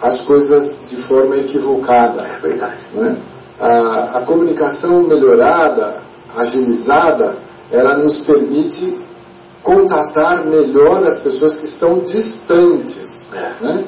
[0.00, 2.22] as coisas de forma equivocada.
[2.36, 2.78] É verdade.
[2.94, 3.16] Né?
[3.58, 6.02] A, a comunicação melhorada,
[6.34, 7.36] agilizada,
[7.70, 8.98] ela nos permite
[9.62, 13.28] contatar melhor as pessoas que estão distantes.
[13.34, 13.64] É.
[13.64, 13.84] Né?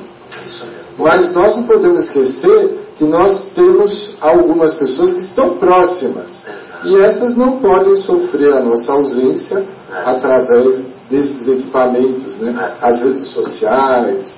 [0.99, 6.43] Mas nós não podemos esquecer que nós temos algumas pessoas que estão próximas.
[6.85, 9.65] E essas não podem sofrer a nossa ausência
[10.05, 12.75] através desses equipamentos, né?
[12.81, 14.37] As redes sociais,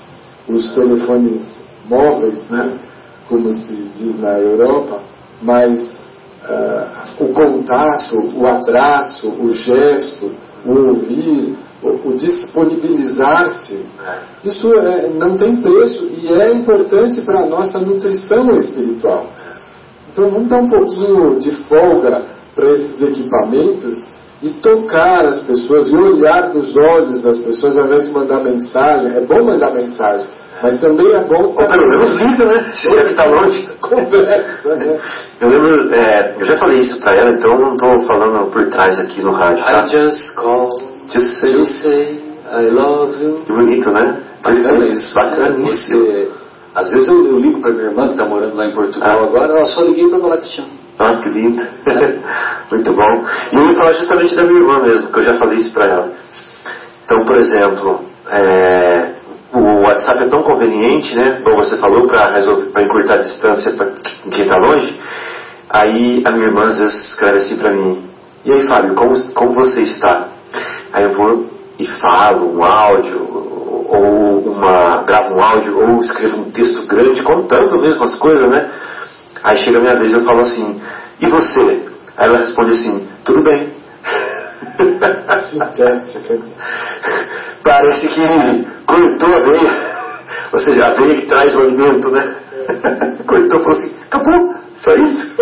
[0.49, 2.79] os telefones móveis, né?
[3.29, 5.01] Como se diz na Europa,
[5.43, 5.97] mas
[6.43, 10.31] ah, o contato, o abraço, o gesto,
[10.67, 13.85] o ouvir, o, o disponibilizar-se,
[14.45, 19.27] isso é, não tem preço e é importante para a nossa nutrição espiritual.
[20.13, 22.23] Então vamos dar um pouquinho de folga
[22.55, 24.05] para esses equipamentos
[24.45, 29.17] e tocar as pessoas e olhar nos olhos das pessoas ao invés de mandar mensagem.
[29.17, 30.27] É bom mandar mensagem,
[30.63, 32.71] mas também é bom Ou pelo menos liga, né?
[32.75, 33.69] Se já que está longe.
[33.81, 34.77] conversa.
[34.77, 35.01] Né?
[35.41, 38.99] Eu lembro, é, eu já falei isso pra ela, então não estou falando por trás
[39.01, 39.85] aqui no rádio, tá?
[39.85, 40.69] I just call
[41.09, 42.21] Just say- to say
[42.53, 43.35] I love you.
[43.47, 44.21] Que bonito, né?
[44.43, 45.15] Bacana isso.
[45.15, 46.05] Bacaníssimo.
[46.07, 46.29] Você,
[46.75, 49.25] às vezes eu, eu ligo para minha irmã que está morando lá em Portugal Ah.
[49.25, 50.84] agora, eu só liguei para falar que te amo.
[50.99, 51.63] Nossa, que lindo.
[52.71, 53.25] Muito bom.
[53.53, 55.87] E eu ia falar justamente da minha irmã mesmo, que eu já falei isso pra
[55.87, 56.13] ela.
[57.05, 59.11] Então, por exemplo, é,
[59.53, 61.41] o WhatsApp é tão conveniente, né?
[61.45, 62.41] Como você falou, para
[62.73, 63.89] para encurtar a distância para
[64.31, 64.99] quem está longe.
[65.71, 68.05] Aí a minha irmã às vezes escreve assim pra mim:
[68.45, 70.29] E aí, Fábio, como, como você está?
[70.93, 71.47] Aí eu vou
[71.79, 73.19] e falo um áudio,
[73.89, 78.71] ou uma, gravo um áudio, ou escrevo um texto grande contando mesmo as coisas, né?
[79.45, 80.81] Aí chega a minha vez e eu falo assim:
[81.21, 81.87] E você?
[82.17, 83.69] Aí ela responde assim: Tudo bem.
[85.51, 86.39] Sintética.
[87.63, 89.95] Parece que cortou a veia.
[90.51, 92.35] Ou seja, a veia que traz o alimento, né?
[93.27, 95.37] Cortou e falou assim: acabou, só isso.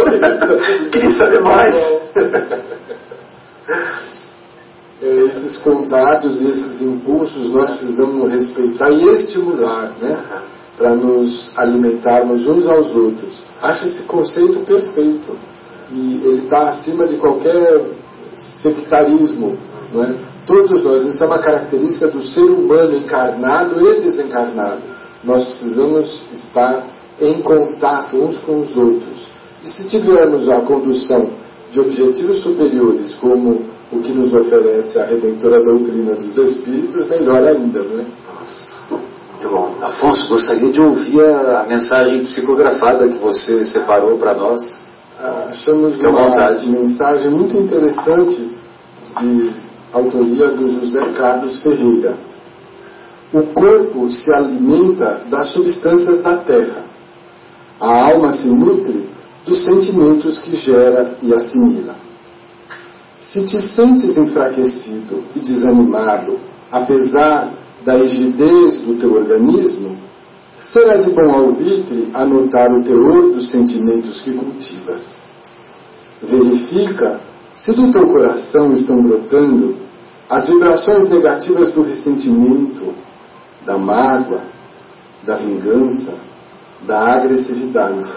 [0.90, 1.76] Queria saber mais.
[5.00, 10.16] É, esses contatos esses impulsos nós precisamos respeitar e estimular, né?
[10.83, 13.45] Para nos alimentarmos uns aos outros.
[13.62, 15.37] Acho esse conceito perfeito.
[15.93, 17.87] E ele está acima de qualquer
[18.37, 19.57] sectarismo,
[19.95, 20.12] não é?
[20.45, 24.83] Todos nós, isso é uma característica do ser humano encarnado e desencarnado.
[25.22, 26.85] Nós precisamos estar
[27.20, 29.28] em contato uns com os outros.
[29.62, 31.30] E se tivermos a condução
[31.70, 37.85] de objetivos superiores, como o que nos oferece a redentora doutrina dos Espíritos, melhor ainda,
[37.85, 38.05] não é?
[38.41, 39.01] Nossa,
[39.43, 39.74] muito bom.
[39.82, 44.86] Afonso, gostaria de ouvir a, mensagem psicografada que você separou para nós.
[45.18, 46.68] Ah, Achamos Fique uma vontade.
[46.68, 48.51] mensagem muito interessante
[49.20, 49.53] de
[49.93, 52.14] autoria do José Carlos Ferreira.
[53.32, 56.82] O corpo se alimenta das substâncias da terra.
[57.80, 59.09] A alma se nutre
[59.45, 61.97] dos sentimentos que gera e assimila.
[63.18, 66.38] Se te sentes enfraquecido e desanimado,
[66.70, 67.51] apesar
[67.85, 69.97] da rigidez do teu organismo,
[70.61, 75.18] será de bom alvitre anotar o teor dos sentimentos que cultivas.
[76.22, 77.20] Verifica
[77.55, 79.76] se do teu coração estão brotando
[80.28, 82.95] as vibrações negativas do ressentimento,
[83.66, 84.41] da mágoa,
[85.24, 86.14] da vingança,
[86.87, 88.11] da agressividade.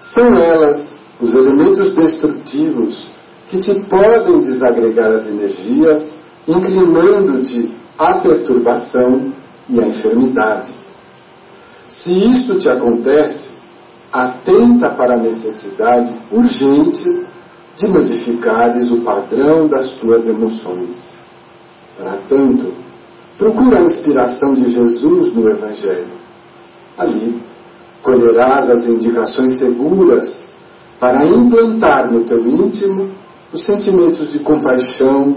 [0.00, 3.08] São elas os elementos destrutivos
[3.48, 6.14] que te podem desagregar as energias,
[6.46, 9.30] inclinando-te à perturbação
[9.68, 10.72] e à enfermidade.
[11.86, 13.52] Se isto te acontece,
[14.10, 17.26] atenta para a necessidade urgente
[17.76, 21.12] de modificares o padrão das tuas emoções.
[21.98, 22.72] Para tanto,
[23.36, 26.18] procura a inspiração de Jesus no Evangelho.
[26.96, 27.38] Ali,
[28.02, 30.48] colherás as indicações seguras
[30.98, 33.10] para implantar no teu íntimo
[33.52, 35.36] os sentimentos de compaixão,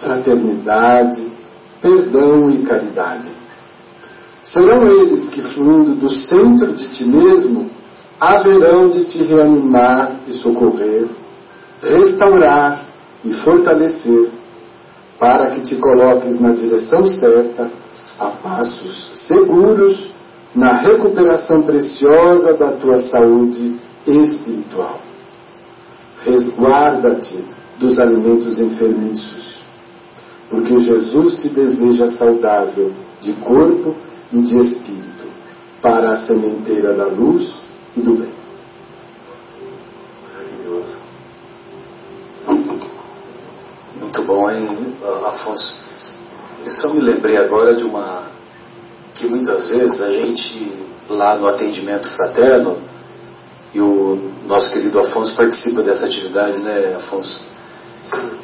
[0.00, 1.37] fraternidade,
[1.80, 3.30] perdão e caridade.
[4.42, 7.70] Serão eles que, fluindo do centro de ti mesmo,
[8.20, 11.06] haverão de te reanimar e socorrer,
[11.82, 12.84] restaurar
[13.24, 14.30] e fortalecer,
[15.18, 17.70] para que te coloques na direção certa,
[18.18, 20.10] a passos seguros,
[20.54, 23.76] na recuperação preciosa da tua saúde
[24.06, 25.00] espiritual.
[26.24, 27.44] Resguarda-te
[27.78, 29.60] dos alimentos enfermiços,
[30.50, 33.94] porque Jesus te deseja saudável de corpo
[34.32, 35.24] e de espírito,
[35.82, 37.62] para a sementeira da luz
[37.96, 38.32] e do bem.
[40.24, 40.96] Maravilhoso.
[44.00, 44.94] Muito bom, hein,
[45.26, 45.76] Afonso?
[46.64, 48.26] Eu só me lembrei agora de uma.
[49.14, 50.72] que muitas vezes a gente,
[51.08, 52.78] lá no atendimento fraterno,
[53.74, 57.42] e o nosso querido Afonso participa dessa atividade, né, Afonso?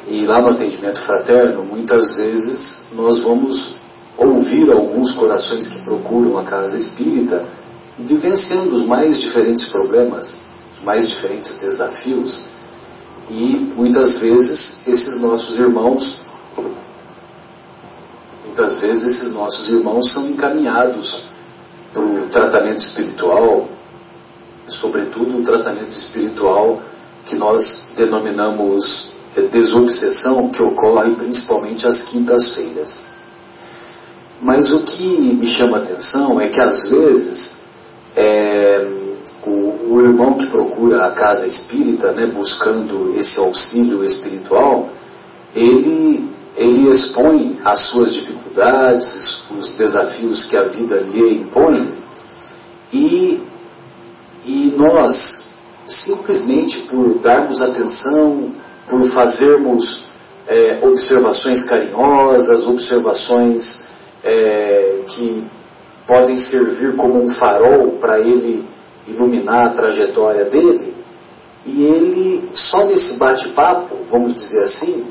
[0.07, 3.75] E lá no atendimento fraterno, muitas vezes nós vamos
[4.17, 7.45] ouvir alguns corações que procuram a casa espírita
[7.97, 10.41] vivenciando os mais diferentes problemas,
[10.73, 12.43] os mais diferentes desafios.
[13.29, 16.21] E muitas vezes esses nossos irmãos,
[18.45, 21.23] muitas vezes esses nossos irmãos são encaminhados
[21.91, 23.67] para o tratamento espiritual,
[24.67, 26.81] sobretudo o tratamento espiritual
[27.25, 33.05] que nós denominamos desobsessão, que ocorre principalmente às quintas-feiras.
[34.41, 37.55] Mas o que me chama a atenção é que às vezes
[38.15, 38.87] é,
[39.45, 44.89] o, o, irmão que procura a casa espírita, né, buscando esse auxílio espiritual,
[45.55, 51.93] ele, ele expõe as suas dificuldades, os desafios que a vida lhe impõe,
[52.91, 53.41] e,
[54.45, 55.49] e nós,
[55.87, 58.51] simplesmente por darmos atenção,
[58.89, 60.05] por fazermos
[60.47, 63.83] é, observações carinhosas, observações
[64.23, 65.43] é, que
[66.07, 68.63] podem servir como um farol para ele
[69.07, 70.93] iluminar a trajetória dele,
[71.65, 75.05] e ele, só nesse bate-papo, vamos dizer assim,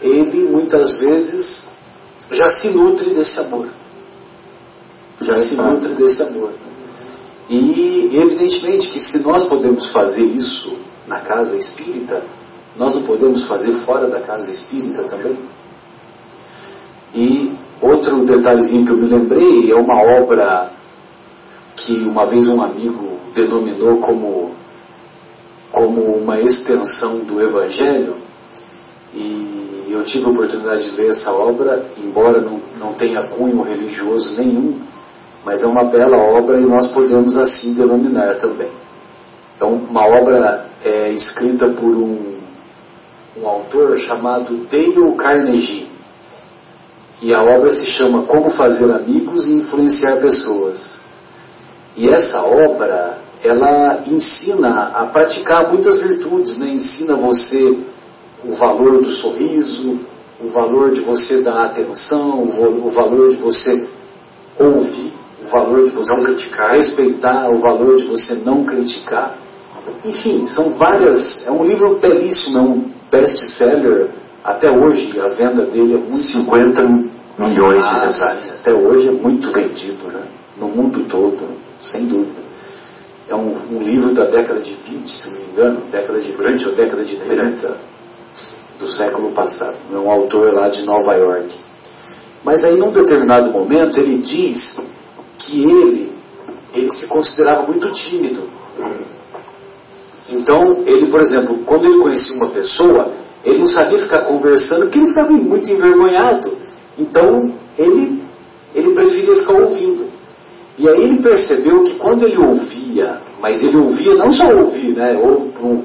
[0.00, 1.76] ele muitas vezes
[2.30, 3.68] já se nutre desse amor.
[5.20, 6.52] Já se nutre desse amor.
[7.48, 12.22] E evidentemente que se nós podemos fazer isso na casa espírita,
[12.78, 15.36] nós não podemos fazer fora da casa espírita também?
[17.12, 17.52] E
[17.82, 20.70] outro detalhezinho que eu me lembrei é uma obra
[21.74, 24.52] que uma vez um amigo denominou como,
[25.72, 28.14] como uma extensão do Evangelho,
[29.12, 34.36] e eu tive a oportunidade de ler essa obra, embora não, não tenha cunho religioso
[34.36, 34.78] nenhum,
[35.44, 38.70] mas é uma bela obra e nós podemos assim denominar também.
[39.60, 42.37] É uma obra é, escrita por um
[43.40, 45.86] um autor chamado Dale Carnegie.
[47.20, 51.00] E a obra se chama Como Fazer Amigos e Influenciar Pessoas.
[51.96, 56.68] E essa obra, ela ensina a praticar muitas virtudes, né?
[56.68, 57.76] ensina você
[58.44, 59.98] o valor do sorriso,
[60.40, 63.84] o valor de você dar atenção, o valor de você
[64.60, 65.12] ouvir,
[65.44, 66.70] o valor de você não criticar.
[66.70, 69.36] respeitar, o valor de você não criticar.
[70.04, 71.44] Enfim, são várias.
[71.46, 74.08] É um livro belíssimo, é um best-seller.
[74.44, 76.18] Até hoje a venda dele é muito.
[76.18, 76.82] 50
[77.38, 78.50] milhões de Ah, exemplares.
[78.60, 80.22] Até hoje é muito vendido, né?
[80.56, 81.38] No mundo todo,
[81.80, 82.40] sem dúvida.
[83.28, 86.68] É um, um livro da década de 20, se não me engano, década de 20
[86.68, 87.76] ou década de 30
[88.78, 89.76] do século passado.
[89.92, 91.54] É um autor lá de Nova York.
[92.42, 94.78] Mas aí, num determinado momento, ele diz
[95.38, 96.12] que ele,
[96.72, 98.48] ele se considerava muito tímido.
[100.28, 103.12] Então, ele, por exemplo, quando ele conhecia uma pessoa,
[103.44, 106.56] ele não sabia ficar conversando porque ele ficava muito envergonhado.
[106.98, 108.22] Então, ele,
[108.74, 110.06] ele preferia ficar ouvindo.
[110.78, 115.18] E aí ele percebeu que quando ele ouvia, mas ele ouvia não só ouvir, né?
[115.20, 115.82] Ouve pro,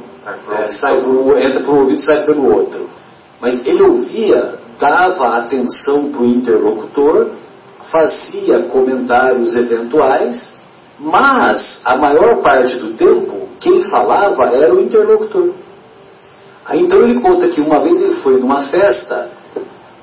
[0.54, 2.88] é, sai pro, entra por um ouvido e sai pelo outro.
[3.42, 7.32] Mas ele ouvia, dava atenção para o interlocutor,
[7.92, 10.56] fazia comentários eventuais,
[11.00, 15.52] mas a maior parte do tempo quem falava era o interlocutor.
[16.66, 19.30] Aí então ele conta que uma vez ele foi numa festa,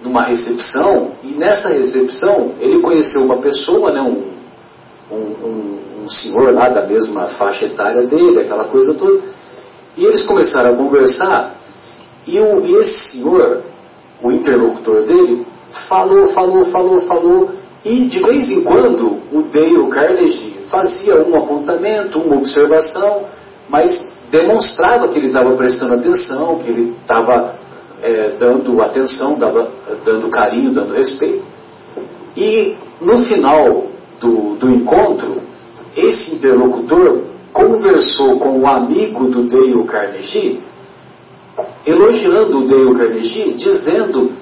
[0.02, 6.68] numa recepção, e nessa recepção ele conheceu uma pessoa, né, um, um, um, senhor lá
[6.68, 9.20] da mesma faixa etária dele, aquela coisa toda,
[9.96, 11.54] e eles começaram a conversar,
[12.26, 13.62] E o, esse senhor,
[14.22, 15.46] o interlocutor dele,
[15.88, 17.50] falou, falou, falou, falou,
[17.84, 23.24] e de vez em quando o Dale Carnegie fazia um apontamento, uma observação,
[23.68, 27.54] mas demonstrava que ele estava prestando atenção, que ele estava
[28.02, 29.70] é, dando atenção, dava,
[30.04, 31.42] dando carinho, dando respeito.
[32.36, 33.86] E no final
[34.20, 35.40] do, do encontro,
[35.96, 37.22] esse interlocutor
[37.52, 40.60] conversou com o um amigo do Dale Carnegie,
[41.86, 44.32] elogiando o Dale Carnegie, dizendo: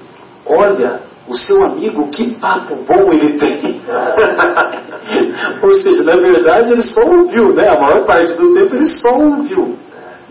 [0.45, 3.79] Olha, o seu amigo, que papo bom ele tem.
[5.61, 7.69] Ou seja, na verdade ele só ouviu, né?
[7.69, 9.75] A maior parte do tempo ele só ouviu.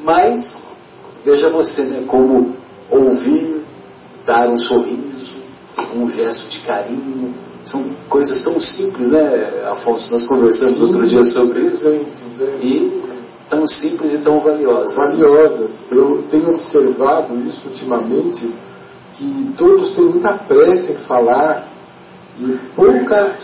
[0.03, 0.63] Mas,
[1.25, 2.03] veja você, né?
[2.07, 2.55] Como
[2.91, 3.63] ouvir,
[4.27, 5.37] dar um sorriso,
[5.95, 7.35] um gesto de carinho,
[7.65, 10.11] são coisas tão simples, né, Afonso?
[10.13, 11.89] Nós conversamos outro dia sobre isso.
[11.89, 12.05] Né?
[12.63, 13.03] E
[13.49, 14.95] tão simples e tão valiosas.
[14.95, 15.81] Valiosas.
[15.91, 18.53] Eu tenho observado isso ultimamente,
[19.19, 21.67] que todos têm muita pressa em falar
[22.39, 23.35] e pouca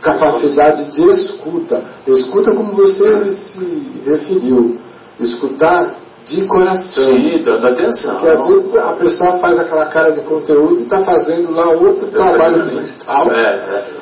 [0.00, 1.82] capacidade de escuta.
[2.06, 4.78] Escuta como você se referiu.
[5.18, 7.12] Escutar de coração.
[7.12, 8.14] Sim, dando atenção.
[8.14, 12.06] Porque às vezes a pessoa faz aquela cara de conteúdo e está fazendo lá outro
[12.06, 13.32] trabalho mental.
[13.32, 13.98] É, é.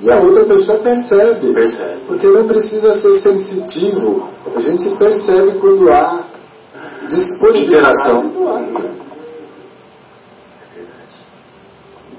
[0.00, 1.52] E a outra pessoa percebe.
[1.52, 2.02] Percebe.
[2.06, 4.28] Porque não precisa ser sensitivo.
[4.54, 6.24] A gente percebe quando há
[7.08, 8.28] disponibilidade Interação.
[8.28, 8.62] do ar.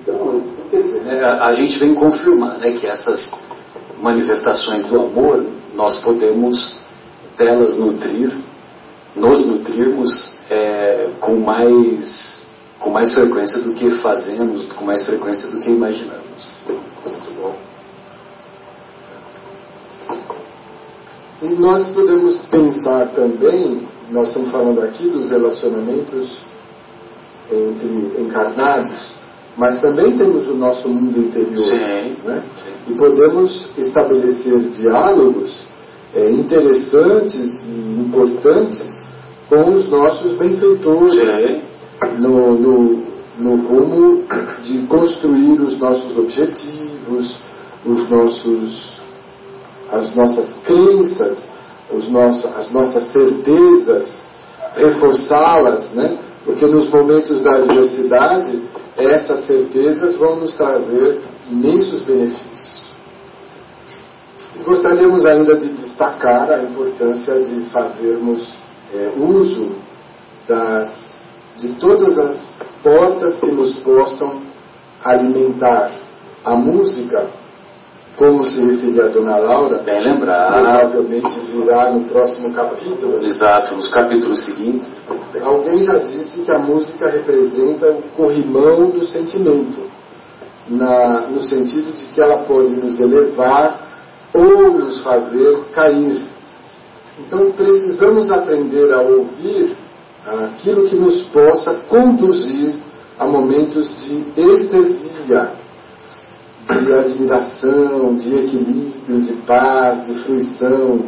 [0.02, 3.32] Então, quer dizer, né, a, a gente vem confirmar né, que essas
[4.02, 5.46] manifestações do amor,
[5.76, 6.78] nós podemos
[7.38, 8.32] delas nutrir
[9.16, 12.44] nos nutrirmos é, com mais
[12.80, 16.52] com mais frequência do que fazemos, com mais frequência do que imaginamos.
[16.68, 17.56] Muito bom.
[21.42, 26.40] E nós podemos pensar também, nós estamos falando aqui dos relacionamentos
[27.50, 29.14] entre encarnados,
[29.58, 31.64] mas também temos o nosso mundo interior.
[31.64, 32.16] Sim.
[32.26, 32.44] Né?
[32.88, 35.64] E podemos estabelecer diálogos
[36.16, 39.02] é, interessantes e importantes
[39.50, 41.62] com os nossos benfeitores Sim.
[42.20, 43.04] no, no,
[43.38, 44.24] no rumo
[44.64, 47.38] de construir os nossos objetivos,
[47.86, 49.02] os nossos,
[49.92, 51.48] as nossas crenças,
[51.92, 54.24] os nossos, as nossas certezas,
[54.76, 56.18] reforçá-las, né?
[56.46, 58.60] porque nos momentos da adversidade,
[58.98, 62.92] essas certezas vão nos trazer imensos benefícios.
[64.56, 68.56] E gostaríamos ainda de destacar a importância de fazermos
[68.94, 69.76] é, uso
[70.48, 71.16] das,
[71.58, 74.42] de todas as portas que nos possam
[75.04, 75.92] alimentar.
[76.46, 77.26] A música,
[78.16, 80.54] como se referia a Dona Laura, Bem lembrado.
[80.54, 83.26] provavelmente virá no próximo capítulo.
[83.26, 84.94] Exato, nos capítulos seguintes.
[85.42, 89.80] Alguém já disse que a música representa o corrimão do sentimento,
[90.70, 93.80] na, no sentido de que ela pode nos elevar
[94.34, 96.22] ou nos fazer cair.
[97.20, 99.76] Então precisamos aprender a ouvir
[100.26, 102.76] aquilo que nos possa conduzir
[103.20, 105.52] a momentos de estesia,
[106.68, 111.00] de admiração, de equilíbrio, de paz, de fruição.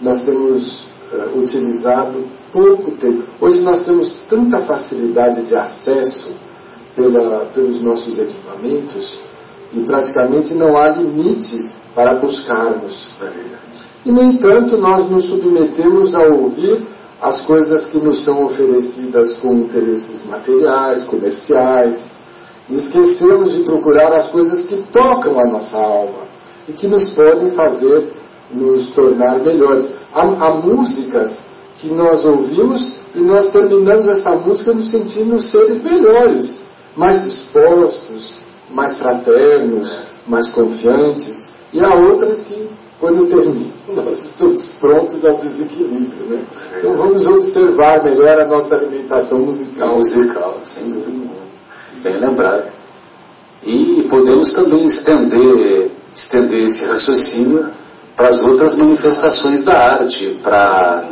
[0.00, 3.22] Nós temos uh, utilizado pouco tempo.
[3.40, 6.30] Hoje nós temos tanta facilidade de acesso
[6.94, 9.18] pela, pelos nossos equipamentos
[9.72, 13.10] e praticamente não há limite para buscarmos.
[14.04, 16.82] E, no entanto, nós nos submetemos a ouvir
[17.20, 22.10] as coisas que nos são oferecidas com interesses materiais, comerciais,
[22.70, 26.32] esquecemos de procurar as coisas que tocam a nossa alma
[26.68, 28.08] e que nos podem fazer
[28.52, 29.90] nos tornar melhores.
[30.12, 31.38] Há, há músicas
[31.78, 36.62] que nós ouvimos e nós terminamos essa música nos sentindo seres melhores,
[36.96, 38.34] mais dispostos,
[38.70, 41.50] mais fraternos, mais confiantes.
[41.72, 42.68] E há outras que,
[43.00, 46.26] quando terminam, nós estamos prontos ao desequilíbrio.
[46.28, 46.44] Né?
[46.78, 49.96] Então vamos observar melhor a nossa alimentação musical.
[49.96, 51.41] Musical, sem dúvida.
[52.02, 52.72] Bem lembrado.
[53.62, 57.70] E podemos também estender, estender esse raciocínio
[58.16, 61.04] para as outras manifestações da arte, para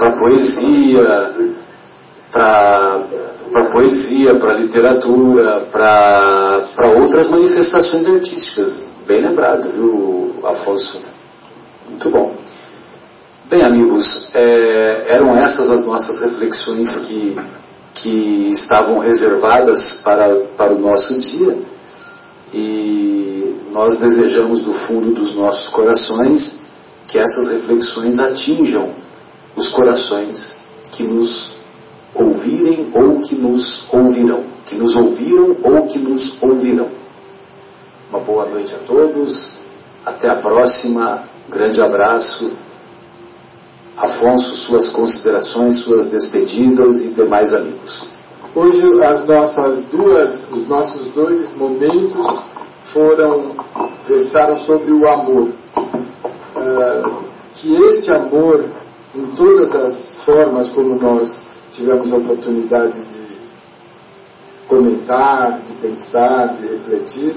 [0.00, 1.34] a poesia,
[2.32, 3.04] para
[3.54, 8.86] a poesia, para literatura, para outras manifestações artísticas.
[9.06, 11.02] Bem lembrado, viu, Afonso?
[11.88, 12.34] Muito bom.
[13.50, 17.36] Bem, amigos, é, eram essas as nossas reflexões que,
[17.94, 21.58] que estavam reservadas para, para o nosso dia.
[22.52, 26.60] E nós desejamos do fundo dos nossos corações
[27.08, 28.90] que essas reflexões atinjam
[29.56, 30.60] os corações
[30.92, 31.54] que nos
[32.14, 36.88] ouvirem ou que nos ouvirão, que nos ouviram ou que nos ouvirão.
[38.10, 39.54] Uma boa noite a todos,
[40.04, 42.52] até a próxima, grande abraço.
[44.02, 48.08] Afonso, suas considerações, suas despedidas e demais amigos.
[48.52, 52.40] Hoje as nossas duas, os nossos dois momentos
[52.92, 53.52] foram
[54.04, 55.50] versaram sobre o amor.
[55.76, 57.22] Uh,
[57.54, 58.64] que este amor,
[59.14, 61.40] em todas as formas como nós
[61.70, 63.36] tivemos a oportunidade de
[64.66, 67.36] comentar, de pensar, de refletir,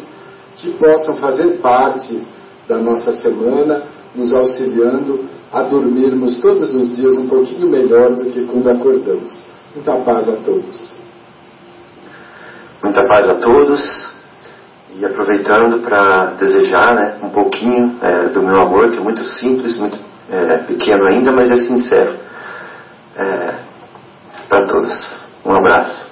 [0.58, 2.24] que possam fazer parte
[2.68, 3.84] da nossa semana,
[4.16, 9.46] nos auxiliando a dormirmos todos os dias um pouquinho melhor do que quando acordamos.
[9.74, 10.96] Muita paz a todos.
[12.84, 14.12] Muita paz a todos.
[14.98, 19.78] E aproveitando para desejar né, um pouquinho é, do meu amor, que é muito simples,
[19.78, 19.98] muito
[20.30, 22.16] é, pequeno ainda, mas é sincero.
[23.16, 23.54] É,
[24.50, 25.22] para todos.
[25.46, 26.06] Um abraço.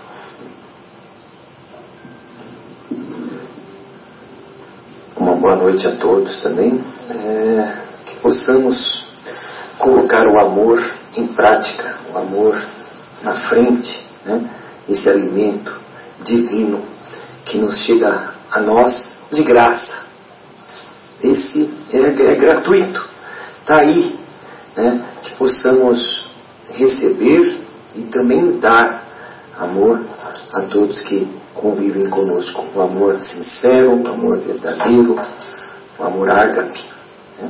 [5.18, 6.82] Uma boa noite a todos também.
[7.10, 7.74] É,
[8.06, 9.12] que possamos
[9.84, 10.82] colocar o amor
[11.18, 12.56] em prática, o amor
[13.22, 14.50] na frente, né?
[14.88, 15.74] esse alimento
[16.24, 16.82] divino
[17.46, 20.06] que nos chega a nós de graça.
[21.22, 23.06] Esse é, é gratuito,
[23.60, 24.18] está aí,
[24.76, 25.04] né?
[25.22, 26.28] que possamos
[26.72, 27.60] receber
[27.96, 29.04] e também dar
[29.60, 30.02] amor
[30.54, 32.66] a todos que convivem conosco.
[32.74, 35.20] O amor sincero, o amor verdadeiro,
[36.00, 36.86] o amor ágape.
[37.40, 37.50] Né?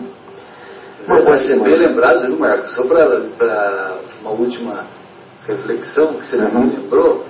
[1.07, 1.63] Uma boa semana.
[1.69, 2.75] Bem lembrado, viu, Marcos?
[2.75, 4.85] Só para uma última
[5.45, 6.59] reflexão que você uhum.
[6.59, 7.25] me lembrou,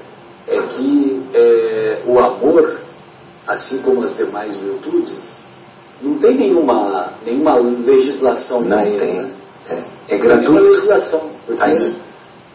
[0.48, 2.80] é que é, o amor,
[3.48, 5.44] assim como as demais virtudes,
[6.02, 8.98] não tem nenhuma, nenhuma legislação Não tem.
[8.98, 9.32] Né?
[9.70, 10.52] É, é gratuito.
[10.52, 11.30] Não tem legislação.
[11.46, 11.96] Porque, Aí.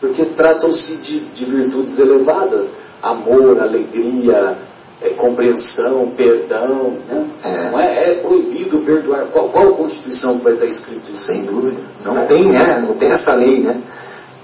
[0.01, 2.69] porque tratam-se de, de virtudes elevadas.
[3.03, 4.57] Amor, alegria,
[5.01, 6.97] é, compreensão, perdão.
[7.09, 7.27] Né?
[7.45, 7.71] É.
[7.71, 9.27] Não é, é, proibido perdoar.
[9.27, 11.25] Qual, qual Constituição vai estar escrito isso?
[11.25, 11.81] Sem dúvida.
[12.05, 12.81] Não tem, né?
[12.87, 13.81] Não tem essa lei, né?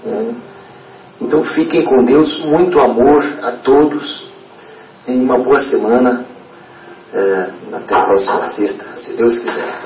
[0.05, 0.31] É.
[1.21, 4.27] Então fiquem com Deus, muito amor a todos,
[5.07, 6.25] em uma boa semana.
[7.13, 9.85] É, até a próxima sexta, se Deus quiser.